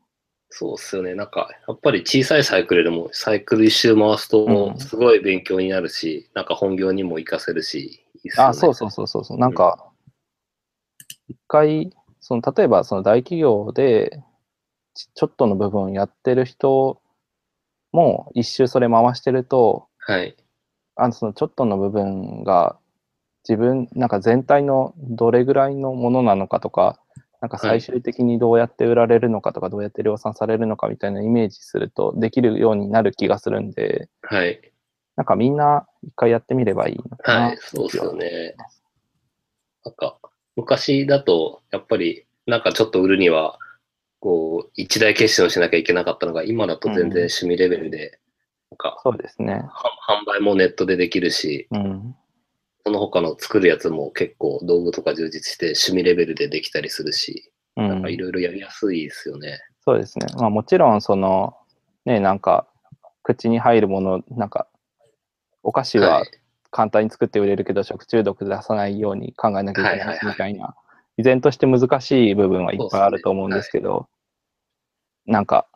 [0.52, 1.16] そうっすよね。
[1.16, 8.34] なんか、やっぱり小さいサイクルでも、サイクル一周回すとう、んすごい勉強になるし、なんか本業にも活かせるし、ね。
[8.38, 9.38] あ、そうそうそうそうそう。
[9.38, 9.92] なんか、
[11.28, 14.24] 一回、その、例えばその大企業で、
[14.94, 17.02] ちちょっとの部分やってる人
[17.92, 20.36] も一周それ回してると、はい。
[20.96, 22.78] あのそのちょっとの部分が
[23.48, 27.00] 自分、なんか全体のどれぐらいのものなのかとか、
[27.42, 34.62] なんか最終的にどうやって売られるのかとか、どうやって量産されるのかみたいなイメージするとできるようになる気がするんで、はい。
[35.16, 37.46] なんかみんな一回やってみればいいのかな。
[37.48, 37.58] はい。
[37.58, 38.56] そうっすよね。
[39.86, 40.18] なんか、
[40.56, 43.58] 昔だと、やっぱり、なんかちょっと売るには、
[44.20, 48.20] こう、一大決心をしなきゃいけなかったのが、今だと全然うん趣味レベルで、
[48.70, 49.54] なんか、そうですね。
[49.54, 52.16] は販売もネットでできるし、うん。
[52.86, 59.60] その他の作るやつも結構道具とか充実して趣味レベルでできたりするし、うんなんかいろいろやりやすいですよね。
[59.86, 60.28] そうですね。
[60.38, 61.56] まあもちろん、その、
[62.06, 62.68] ね、なんか、
[63.24, 64.68] 口に入るもの、なんか、
[65.64, 66.24] お菓子は
[66.72, 70.76] 簡単に作って売れるけど、食中毒出さないように考えなきゃいけないみたいな、
[71.18, 74.08] 依然として難しい部分はいっぱいあると思うんですけど、
[75.26, 75.68] なんか、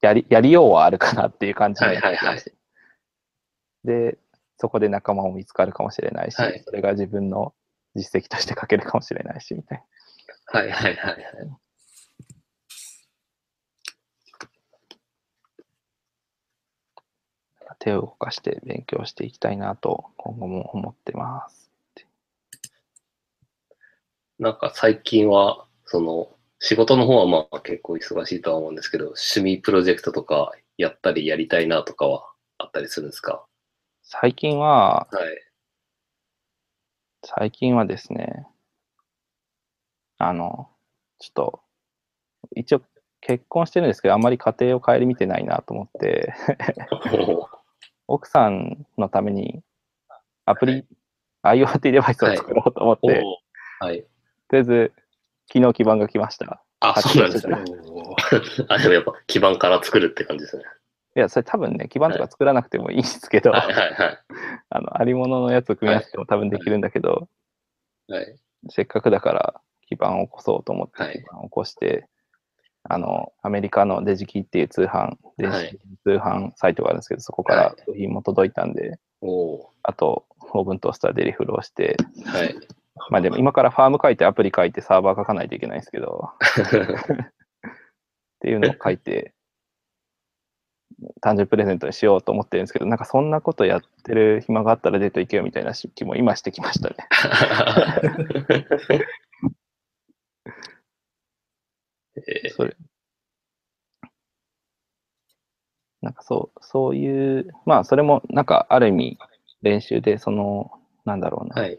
[0.00, 2.34] やり、やりようはあるかなっていう感じになってきはいはいはい。
[2.36, 2.52] まし
[3.84, 4.18] で、
[4.58, 6.62] そこで仲間も見つかるかもしれないし、はい。
[6.64, 7.54] それが自分の
[7.94, 9.84] 実績として書けるかもしれないし、みたい
[10.52, 10.60] な。
[10.60, 11.24] はいはいはいはい。
[17.78, 21.70] 手を動かして勉強していきたいなと今後も思ってます。
[24.38, 33.44] なんか最近は、その、仕事の方はまあ結構忙しいとは思うんですけど、趣味プロジェクトとかやったりやりたいなとかはあったりするんですか？
[34.02, 35.38] 最近は、はい。
[37.22, 38.46] 最近はですね、
[40.18, 40.68] あの、
[41.18, 41.60] ちょっと、
[42.56, 42.82] 一応
[43.20, 46.34] 結婚してるんですけど、あんまり家庭を顧みてないなと思って、
[48.06, 49.62] 奥さんのために
[50.44, 50.84] アプリ、
[51.42, 54.02] IoT デバイスを作ろうと思っおて、ーはい。
[54.48, 54.92] とりあえず、
[55.52, 56.62] 昨日基盤が来ました。
[56.80, 58.64] あ、発そうなんですね注。
[58.68, 60.64] あ、でもやっぱ基盤から作るって感じですね。
[61.16, 64.20] いや、それ多分ね、基盤とか作らなくてもいいんですけど、はいはいは
[64.70, 67.28] あの、ありもののやつを組み合わせても多分できるんだけど、
[68.08, 68.12] い。
[68.12, 68.36] はい。
[68.68, 72.08] せっかくだから基板を起こそうと思ってはい基板を起こして、
[72.84, 82.54] あの、アメリカの Digi-Key っていう通販、電子はい通販サイトがあるんですけど、そこからはい部品も届いたんで、おーあと、オーブントースターでリフローをして、はい。
[83.10, 86.44] まあでも今からファーム書いてアプリ書いてサーバー書かないといけないんですけど、っ
[88.40, 89.34] ていうのを書いて、
[91.22, 96.96] 誕生日プレゼントにしようと思ってるんですけど、なんかそんなことやってる暇があったらデート行けよみたいな気も今してきましたね。
[102.16, 102.76] えーそれ。
[106.02, 109.18] なんかそう、そういう、まあそれもなんかある意味
[109.62, 110.70] 練習で、その、
[111.04, 111.62] なんだろうな。
[111.62, 111.78] はい。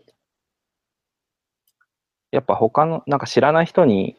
[2.32, 4.18] やっぱ他の、なんか知らない人に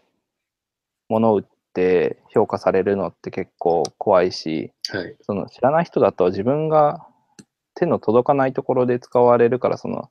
[1.09, 1.45] 物を売っ
[1.75, 5.17] て評価されるのって結構怖いし、はい。
[5.23, 7.07] その知らない人だと自分が
[7.75, 10.11] 手の届かないところで使われるから、その、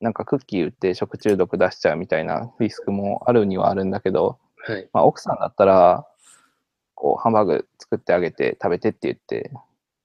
[0.00, 4.88] なんかクッキー売って食中毒出しちゃうみたいなリスクもあるにはあるんだけど、はい。
[4.92, 6.06] まあ、奥さんだったら、
[6.94, 9.50] こう、ハンバーグ作ってあげて食べてって言って、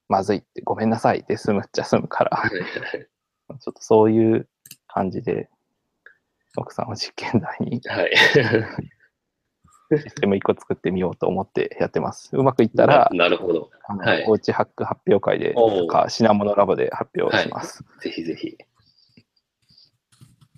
[0.09, 4.47] まずいって、ごめんなさいって済むっちゃ済むから、ちょっとそういう
[4.87, 5.49] 感じで、
[6.55, 8.11] 奥さんを実験台にはい。
[9.95, 12.35] システム1個作ってみようと思ってやってます。
[12.35, 13.69] うまくいったら、ななるほど。
[13.83, 17.85] はいおうちハック発表会で、おうか品物ラボで発表します。
[18.01, 18.57] ぜひぜひ。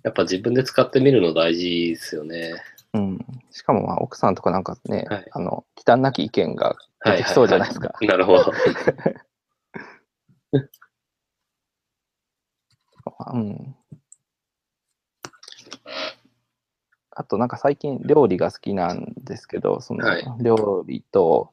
[0.04, 2.54] やっぱ自分で使ってみるの大事ですよね。
[2.94, 3.20] うん。
[3.52, 6.76] しかも、まあ、奥さんとかなんかね、はいあの、忌憚なき意見が
[7.06, 7.94] 出てきそうじゃないですか。
[8.02, 8.52] なるほど。
[13.34, 13.76] うん。
[17.12, 21.52] あと、なんか最近料理が好きなんですけど、そのはい料理と、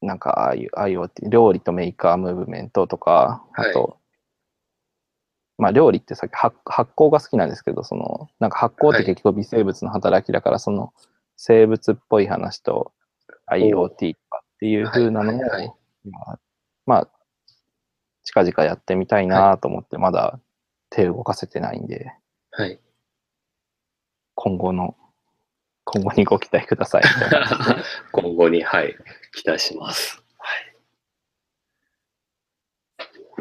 [0.00, 3.98] なんかああいう IoT、料理とメーカームーブメントとか、あと、
[5.58, 10.92] まあ料理ってさっき発発酵が好きなんですけど、その、なんか発酵ってはい結構微生物の働きだから、その
[11.36, 12.92] 生物っぽい話と
[13.50, 15.72] IoT とかっていう風なのを、はいはいはい
[16.04, 16.38] まあ、
[16.86, 17.08] まあ、
[18.24, 20.40] 近々やってみたいなと思って、まだ
[20.90, 22.12] 手を動かせてないんで、
[22.50, 22.78] はい。
[24.34, 24.96] 今後の、
[25.84, 27.02] 今後にご期待ください。
[28.12, 28.96] 今後に、はい、
[29.34, 30.22] 期待します。
[30.38, 30.76] はい。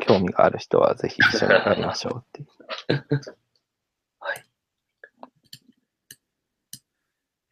[0.06, 2.48] 興味がある人はぜひ一緒にやりましょうっていう。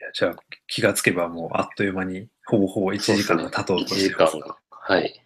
[0.02, 0.36] いやじゃあ
[0.68, 4.38] 気がつけばもうあっという間にほぼほぼ1時間が経とう1とし時てます。
[4.38, 4.58] 間が。
[4.70, 5.24] はい。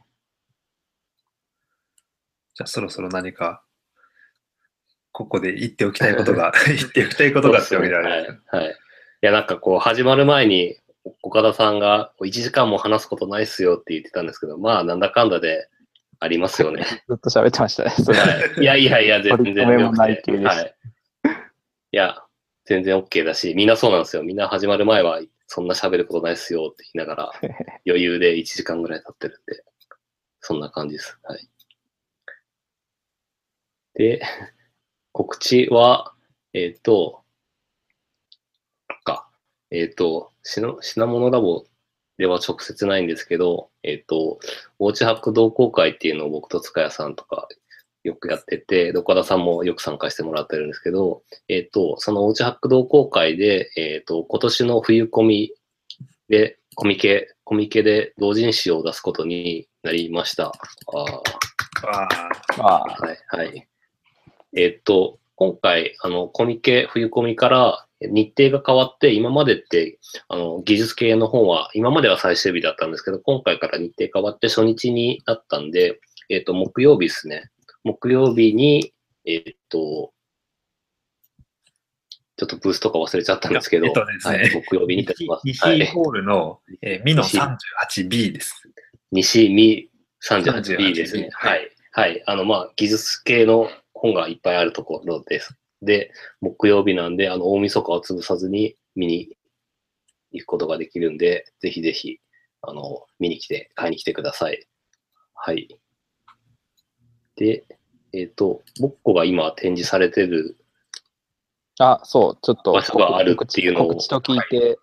[2.56, 3.64] じゃあそろそろ何か、
[5.12, 8.58] ここで言っておきたいことが、 言っておきたいことがってわけではないですけど。
[8.58, 8.66] はい。
[8.68, 8.74] はい。
[8.74, 8.78] い
[9.22, 10.78] や、なんかこう、始まる前に、
[11.22, 15.68] 岡田さんが1時間も話すことないっすよって言ってたんですけど、まあ、なんだかんだで
[16.26, 16.84] ありますよね。
[17.08, 17.90] ずっと喋ってましたね。
[17.92, 20.76] はい、いやいやいや、全然もない系ですはい。
[21.92, 22.24] いや、
[22.66, 24.24] 全然 OK だし、みんなそうなんですよ。
[24.24, 27.32] みんな始まる前は、そんな喋ることないっすよって言いながら、
[27.86, 29.64] 余裕で1時間ぐらい経ってるんで、
[30.40, 31.18] そんな感じです。
[31.24, 31.48] はい。
[33.94, 34.22] で、
[35.12, 36.14] 告知は、
[36.54, 37.24] えっ、と、
[39.04, 39.30] か、
[39.70, 41.66] えっ、と、品品物ラボ
[42.18, 44.39] では直接ないんですけど、えっ、と、
[44.80, 47.47] おうちハック同好会っていうのを僕と塚谷さんとか
[48.03, 55.51] よくやってて、で岡田さんもよく参加してもらってるんですけど、えっ、と、そのおうちハック同好会で、えっ、と、今年の冬コミ
[56.30, 60.47] で、コミケ、コミケで同人誌を出すことになりました。
[60.47, 60.51] あ
[62.57, 63.68] あ、はい、はい。
[64.55, 77.50] えっと、今回、あの、コミケ、冬コミから日程が変わって、今までって、あの、技術系の本は、今までは最終日だったんですけど、今回から日程変わって初日になったんで、えっと、木曜日ですね。
[77.84, 78.94] 木曜日に、
[79.26, 80.12] えっと、
[82.38, 85.48] ちょっとブースとか忘れちゃったんですけど、えっとですねはい、木曜日にいたし西ます。
[85.66, 85.80] はい。
[85.80, 88.62] 西ホールの、えーミノ 38B です。
[89.12, 89.90] 西見
[90.22, 91.30] 38B 38ですね。
[91.34, 91.68] ははいい。
[91.92, 92.24] はい。
[92.26, 95.58] あの、まあ、技術系の本がいっぱいあるところです。
[95.82, 99.38] で、木曜日なんで、あの、大晦日を潰さずに見に
[100.32, 102.20] 行くことができるんで、ぜひぜひ、
[102.62, 104.68] あの、見に来て、買いに来てください。
[105.34, 105.68] はい。
[107.36, 107.66] で、
[108.14, 110.58] えっ、と、ボッコが今展示されてる、
[111.80, 114.78] あ、そう、ちょっと場所があるっていうのを告知と聞いて、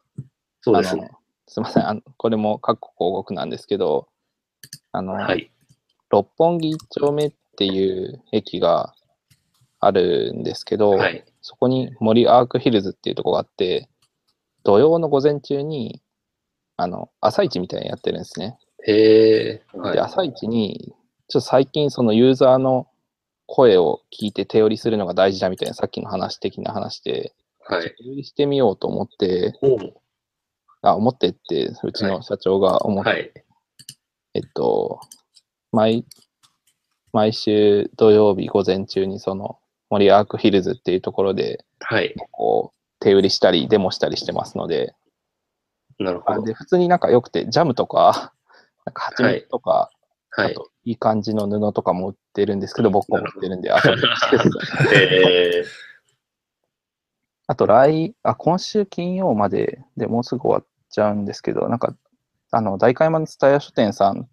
[0.60, 1.10] そうですね。
[1.48, 4.08] すみませんあの、これも各国広告なんですけど、
[4.92, 5.50] あの、はい。
[6.10, 8.94] 六本木一丁目っていう駅が
[9.84, 11.24] あるんですけど、はい。
[11.40, 13.88] そこに森アークヒルズっていうところがあって、
[14.62, 16.00] 土曜の午前中に、
[16.76, 18.58] あの、朝市みたいにやってるんですね。
[18.86, 19.62] へえ。
[19.74, 20.00] はいで、。
[20.00, 20.94] 朝市に、
[21.26, 22.86] ちょっと最近そのユーザーの
[23.46, 27.34] 声を聞いて手売りするのが大事だみたいなさっきの話的な話で、
[27.66, 27.82] はい。
[27.82, 29.52] 手売りしてみようと思って、
[30.82, 33.32] あ、思ってって、うちの社長が思って、はい。
[34.34, 35.00] えっと、
[35.72, 36.06] 毎、
[37.12, 39.58] 毎週土曜日午前中にその
[39.93, 42.14] 森アークヒルズっていうところで、はい。
[42.30, 44.95] こう、手売りしたり、デモしたりしてますので、
[45.99, 46.40] なるほど。
[46.40, 48.32] あで、普通になんか良くて、ジャムとか、
[48.86, 49.90] なんか蜂蜜とか、
[50.30, 50.57] はい。
[50.84, 55.64] いい感じの布とかも売ってるんですけど、僕も売ってるんで、遊びに来てくださいえ
[57.47, 61.95] あと、来、あ、今週金曜まででもうすぐ終わっちゃうんですけど、なんか、
[62.51, 64.26] あの、大会山の蔦屋書店さん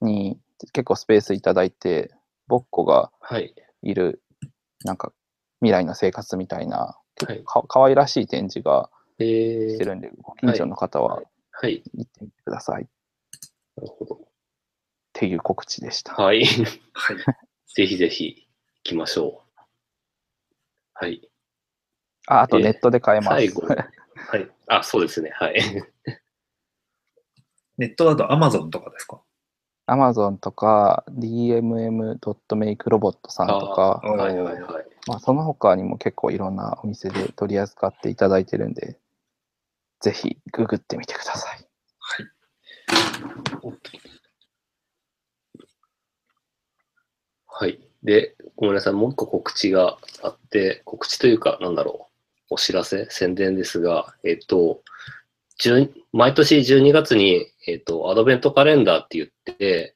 [0.00, 0.40] に
[0.72, 2.10] 結構スペースいただいて、
[2.48, 3.54] ボッコがー、はい。
[3.82, 4.20] いる、
[4.84, 5.12] なんか、
[5.60, 11.22] 未来の生活みたいな、結はい構かかわいらしい展示がえー、してるんで、ご近所の方は
[11.52, 11.82] はい。
[11.94, 12.86] 行ってみてくださいっ
[13.76, 14.20] なるほど。
[15.12, 16.14] ていう告知でした。
[16.14, 16.44] はい。
[16.94, 17.16] はい。
[17.74, 19.60] ぜひぜひ行きましょう。
[20.94, 21.30] はい。
[22.26, 23.34] あ、あとえーネットで買えます。
[23.36, 23.66] 最後。
[23.66, 23.76] は
[24.38, 24.50] い。
[24.68, 25.30] あ、そうですね。
[25.34, 25.60] はい。
[27.76, 29.20] ネットだと Amazon とかですか？
[29.90, 34.86] Amazon とか DMM.MakeRobot さんとか、はいはいはい。
[35.06, 38.96] まあ、その他にも結構いろんなお店で取り扱っていただいてるんで、
[40.00, 41.66] ぜひググってみてください。
[41.98, 42.26] はい。
[47.46, 47.80] はい。
[48.02, 48.92] で、ごめんなさい。
[48.92, 52.08] もう一個告知があって、告知というか、なんだろ
[52.50, 52.54] う。
[52.54, 54.82] お知らせ、宣伝ですが、えっと、
[55.60, 59.94] 10毎年12月に、えっと、アドベントカレンダーって言って、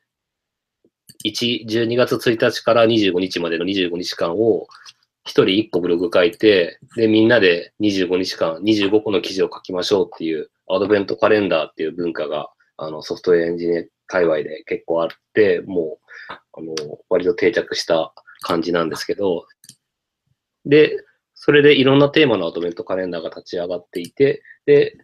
[1.25, 4.67] 1、12月1日から25日までの25日間を、
[5.25, 16.75] 一人一個ブログ書いて、で、みんなで25日間、25個の記事を書きましょうっていう、アドベントカレンダーっていう文化が、あの、ソフトウェアエンジニア界隈で結構あって、もう、あの、
[17.09, 18.13] 割と定着した
[18.43, 19.47] 感じなんですけど、
[20.67, 20.97] で、
[21.35, 24.97] それでいろんなテーマのアドベントカレンダーが立ち上がっていて、で、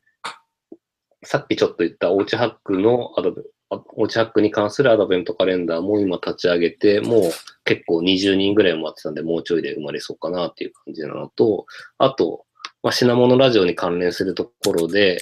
[1.22, 7.22] さっきちょっと言ったおうちハックのアドベあおうちハックに関するアドベントカレンダーも今立ち上げて、もう
[7.64, 11.66] 結構20人ぐらい待ってたんで、もうちょいで生まれそうかなっていう感じなのと、
[11.98, 12.44] あと、
[12.82, 15.18] まあ、品物ラジオに関連するところで、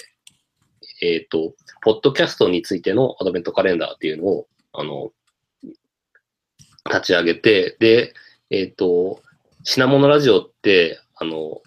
[1.01, 5.11] えっ、と、ポッドキャストについてのアドベントカレンダーっていうのを、あの、
[6.85, 8.13] 立ち上げて、で、
[8.49, 9.21] えっ、と、
[9.63, 11.61] 品物ラジオって、あの、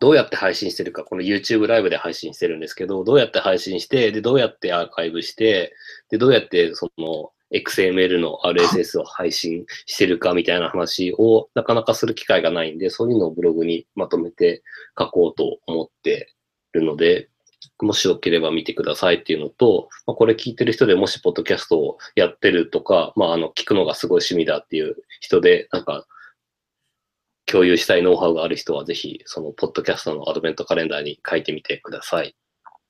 [0.00, 5.72] どうやって配信してるか、この YouTube ライブで配信してるんですけど、どうやって配信して、で、どうやってアーカイブして、
[6.10, 14.62] で、どうやってその XML の RSS を配信してるかみたいな話をなかなかする機会がないんで、そういうのをブログにまとめて
[14.98, 16.34] 書こうと思って
[16.72, 17.28] るので、
[17.80, 26.06] もしよければ見てくださいっていうのと、まあ、これ聞いてる人でもしポッドキャストをやってるとか、まあ、あの、聞くのがすごい趣味だっていう人で、なんか、
[27.50, 32.36] 共有したいノウハウがある人は、ぜひ、その、ポッドキャストのアドベントカレンダーに書いてみてください。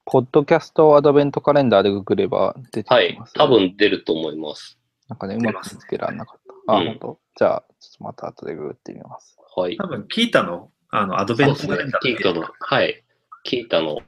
[0.04, 3.34] ポッドキャストアドベントカレンダーでググれば出てはいきます、。
[3.34, 4.78] 多分出ると思います。
[5.09, 6.74] なんかね、うまく見つけられなかった。
[6.74, 7.18] あ、うん本当？
[7.36, 9.36] じゃあ、ちょっとまた後でググってみます。
[9.54, 9.76] はい。
[9.76, 13.04] 多分、キータのあのアドベントカレンダーキータの、はい。
[13.44, 13.98] キータの、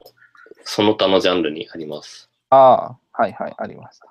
[0.63, 2.29] その他のジャンルにあります。
[2.49, 4.07] ああ、はいはい、ありました。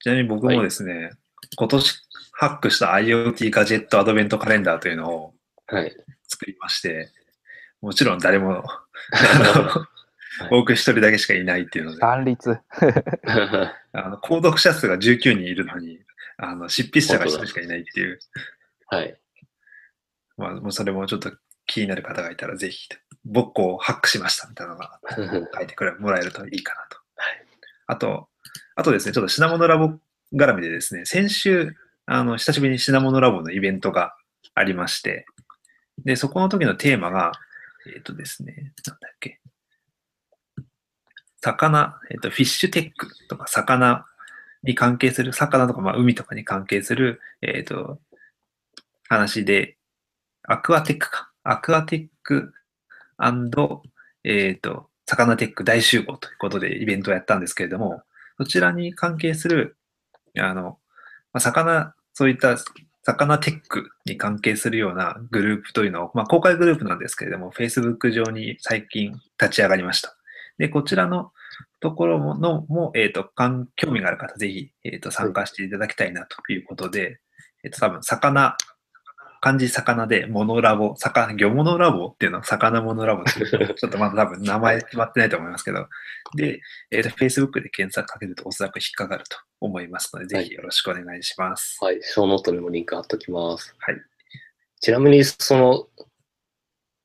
[0.00, 1.12] ちなみに僕もですね、
[1.56, 5.37] 今年ハックした IoT ガジェットアドベントカレンダーというのをはい。
[6.26, 7.10] 作りまして、
[7.80, 8.86] もちろん誰も、あ
[10.42, 12.58] の僕一人だけしかいないっていうので、乱立。
[13.92, 16.00] あの購読者数が19人いるのに、
[16.36, 18.18] あの執筆者が1人しかいないっていう、
[18.86, 19.18] はい。
[20.36, 21.32] まあ、もうそれもちょっと
[21.66, 22.88] 気になる方がいたら、ぜひ、
[23.24, 25.00] 僕こうハックしましたみたいなのが
[25.54, 26.98] 書いてくれもらえるといいかなと。
[27.86, 28.28] あと、
[28.76, 29.98] あとですね、ちょっと品物ラボ
[30.34, 31.74] 絡みでですね、先週、
[32.06, 34.14] あの、久しぶりに品物ラボのイベントが
[34.54, 35.26] ありまして、
[36.04, 37.32] で、そこの時のテーマが、
[37.94, 39.40] えっ、とですね、なんだっけ、
[41.40, 44.06] 魚、えっ、と、フィッシュテックとか、魚
[44.62, 48.00] に関係する、魚とか、まあ、海とかに関係する、えっ、と、
[49.08, 49.76] 話で、
[50.42, 51.30] アクアテックか。
[51.44, 52.52] アクアテック
[54.24, 58.02] えっ、と、魚テック大集合ということでイベントをやったんですけれども、
[58.36, 59.76] そちらに関係する、
[60.38, 60.78] あの、
[61.32, 62.56] まあ、魚、そういった
[63.08, 70.14] 魚テックに関係するようなグループというのを、まあ、公開グループなんですけれども、Facebook 上に最近立ち上がりました。
[70.58, 71.32] で、こちらの
[71.80, 73.30] ところのも、えっ、と、
[73.76, 77.20] 興味がある方、ぜひ、えっ、と、参加していただきたいなということで、
[77.64, 78.58] えっ、と、多分、魚、
[79.40, 85.86] 漢字魚で、モノラボ、魚、魚モノラボっていうのは、魚モノラボっていうのちょっとまだ多分名前決まってないと思いますけど、
[86.36, 86.60] で、
[86.90, 91.78] えっ、と、Facebook で検索かけるとおそらく引っかかると思いますので、ぜひよろしくお願いします。
[91.80, 92.00] はい。
[92.02, 93.74] 小ノートにもリンク貼っときます。
[93.78, 93.96] はい。
[94.80, 95.86] ちなみに、その、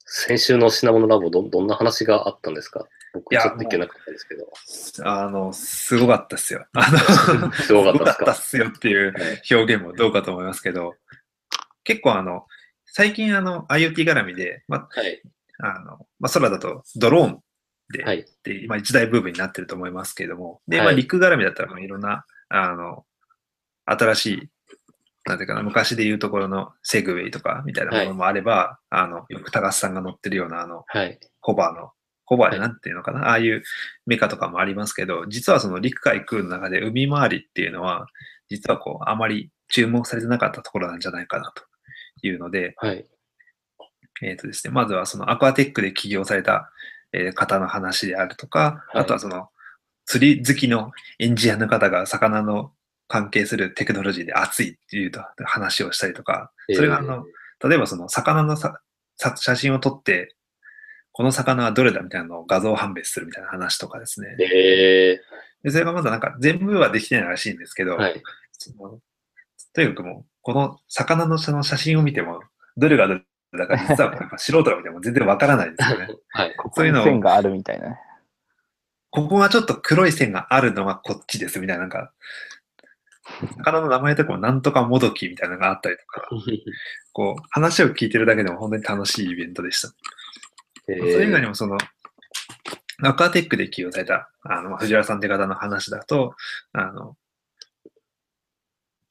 [0.06, 2.86] 先週の品物ラボど、どんな話があったんですか？
[3.14, 5.08] 僕いやちょっといけなかったですけど。
[5.08, 6.66] あの、すごかったっすよ。
[6.74, 9.14] あの、 すごかったっすよっていう
[9.52, 10.96] 表現もどうかと思いますけど、
[11.84, 12.46] 結構あの、
[12.86, 15.22] 最近あの、IoT 絡みで、まはい。
[15.60, 17.40] あの、まあ、空だとドローン
[17.92, 18.26] で、はい。
[18.44, 23.06] で、まあ、一大ブームになってると思いますけれども、で、はいまあ、陸絡みだったら、まあいろんな、あの、
[23.86, 24.50] 新しい、
[25.26, 31.20] なんていうかな、昔で言うところのセグウェイとかみたいなものもあれば、あの、よく高須さんが乗ってるような、あの、はい。
[31.42, 31.92] ホバーの、
[32.26, 33.64] ホバーではいなんていうのかな、ああいう
[34.06, 38.08] メカとかもありますけど、実はその陸海空の中で海回りっていうのは、
[38.50, 41.64] 実はこう、あまり注目されてなかったところなんじゃないかなと
[42.22, 43.06] いうので、はい。
[44.22, 46.72] えっ、とですね、まずはそのアクアテックで起業された、
[47.12, 49.50] えー方の話であるとか、はいあとはその
[50.06, 52.72] 釣り好きのエンジニアの方が魚の
[53.08, 57.26] 関係するテクノロジーで熱いっていうと話をしたりとか、それがあの、
[57.64, 58.80] 例えばその魚のさ
[59.18, 60.36] さ写真を撮って、
[61.12, 64.36] この魚はどれだみたいなのを画像判別するみたいな話とかですね。
[64.40, 65.20] え
[65.64, 68.22] でそれがまだなんか全部はできてないらしいんですけど、ー、はい。
[68.52, 69.00] その
[69.74, 72.42] とにかくもう、この魚のその写真を見ても、
[72.78, 73.24] どれがどれ
[73.58, 76.08] だか 実はやっぱ素人が見ても全然わからないんですよね。
[76.30, 76.56] はい。
[76.74, 78.00] そういうの線があるみたいなね。
[79.10, 82.12] ここがちょっと黒い線があるのはこっちですみたいな、なんか、
[83.58, 86.28] 魚の名前とかもなんとかもどきみたいなのがあったりとか、
[87.14, 89.94] こう、話を聞いてるだけでも本当に楽しいイベントでした。
[90.90, 91.78] えそれ以外にー、もその、
[93.04, 96.36] アクアテックで起用された、あの、藤原さんって方の話だと、
[96.74, 97.16] あの、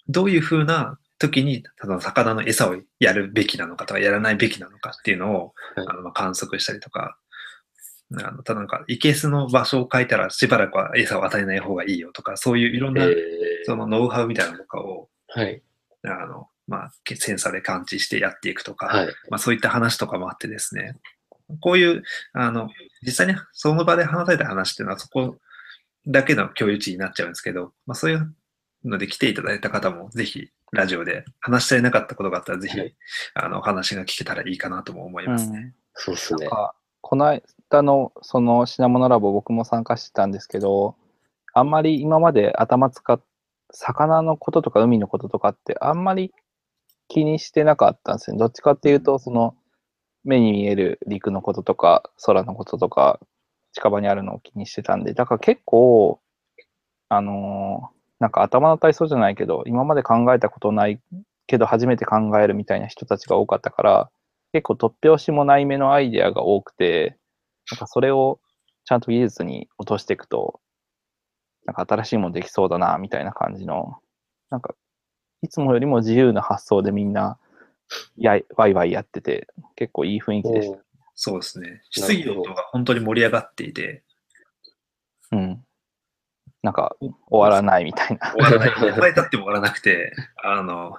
[0.09, 7.17] どういうふうな時に、その魚の餌をやるべきなのかとか、やらないべきなのかっていうのを、はいあのまあ観測したりとか、
[8.19, 13.13] あのただなんか、いけすの場所を書いたらしばらくは餌を与えない方がいいよとか、そういういろんな、えー、
[13.65, 15.63] そのノウハウみたいなのとかを、はい。
[16.05, 19.07] あの、まあ、センサーで感知してやっていくとか、はい。
[19.31, 20.97] まあ、そういった話とかもあってですね、
[21.61, 22.03] こういう、
[22.33, 22.69] あの、
[23.03, 25.37] 実際にその場で話された話っていうのはそこ
[26.07, 28.35] だけの共有値になっちゃうんですけど、まあ、そういう
[28.85, 32.95] ので来ていただいた方もぜひラジオで話し足りなかったことがあったらぜひ、はい
[33.35, 35.75] あの、お話が聞けたらいいかなとも思いますね。
[35.95, 36.49] そうっすね。
[37.03, 40.97] この間のその品物ラボ僕も参加してたんですけど、
[41.53, 43.21] あんまり今まで頭使っ
[43.73, 46.33] 魚のこととか海のこととかってあんまり
[47.09, 48.37] 気にしてなかったんですよ。
[48.37, 49.55] どっちかっていうと、その、
[50.25, 53.19] 目に見える陸のこととか、空のこととか、
[53.73, 56.21] 近場にあるのを気にしてたんで、だから結構、
[57.09, 61.01] あのーなんか頭の体操じゃないけど、今まで考えたことない
[61.49, 64.11] けど初めて考えるみたいな人たちが多かったから、
[64.53, 67.17] 結構突拍子もない目のアイデアが多くて、
[67.73, 68.39] なんかそれを
[68.85, 70.61] ちゃんと技術に落としていくと、
[71.67, 73.97] なんか新しいものできそうだな、みたいな感じの、
[74.51, 74.77] なんか、
[75.43, 77.39] いつもよりも自由な発想でみんな、
[78.17, 80.79] やい、ワイワイやってて、結構いい雰囲気でした。
[81.17, 81.83] そうですね。
[81.91, 84.05] 質疑応答が本当に盛り上がっていて、
[85.33, 85.65] うん。
[86.63, 88.33] なんか、終わらないみたいな。
[88.33, 88.69] 終わらない。
[88.69, 90.97] いっぱい経っても終わらなくて、あの、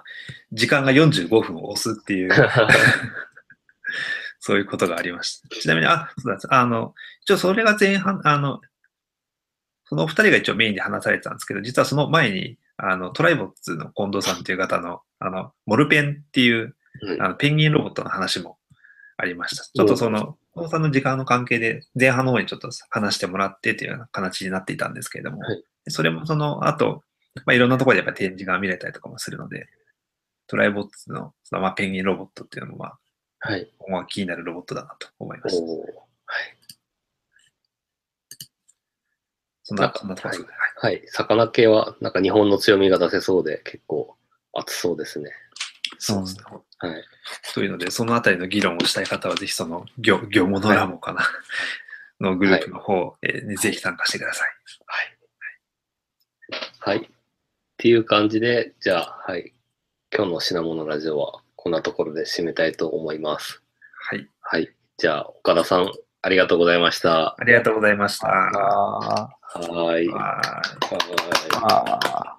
[0.52, 2.32] 時間が45分を押すっていう、
[4.40, 5.48] そういうことがありました。
[5.48, 6.48] ちなみに、あ、そうなんです。
[6.52, 8.60] あの、一応それが前半、あの、
[9.86, 18.56] そのお二人が一応メインで話されてたんですけど、実はその前に、あの、トライボッツの近藤さんっていう方の、あの、モルペンっていう、うんあのペンギンロボットの話も
[19.16, 19.64] ありました。
[19.64, 27.02] ちょっとその、近藤さんの時間の関係で、前半の方にちょっと話してもらってっていうような形になっていたんですけれども、はいそれもその後、
[27.44, 29.66] まあ、いろんなところでやっぱり展示が見れたりとかもするので、
[30.46, 32.98] トライボッツのその、まあ、ペンギンロボットっていうのも、まあ、
[33.40, 33.70] はい。
[33.86, 35.66] 今気になるロボットだなと思いました。
[39.62, 40.58] そんな、そんなところですかね。
[40.76, 41.02] はい。
[41.08, 44.16] 魚系は、なんか日本の強みが出せそうで、結構
[44.54, 45.30] 熱そうですね。
[45.98, 46.42] そうですね。
[46.78, 47.04] はい。
[47.54, 51.22] というので、そのあたりの議論をしたい方は、ぜひその、業、業務のラボかな、
[52.20, 54.48] のグループの方、えーにぜひ参加してください。
[56.86, 56.98] はい。
[56.98, 57.06] はい。
[57.06, 57.10] っ
[57.76, 59.52] ていう感じで、じゃあ、はい。
[60.14, 63.62] 今日の品物ラジオはこんなところで締めたいと思います。
[64.10, 64.28] はい。
[64.40, 64.72] はい。
[64.96, 65.90] じゃあ、岡田さん、
[66.22, 67.34] ありがとうございました。
[67.38, 68.28] ありがとうございました。
[68.28, 70.04] あはーい。
[70.04, 70.08] はい。
[71.62, 72.38] あ、ああ。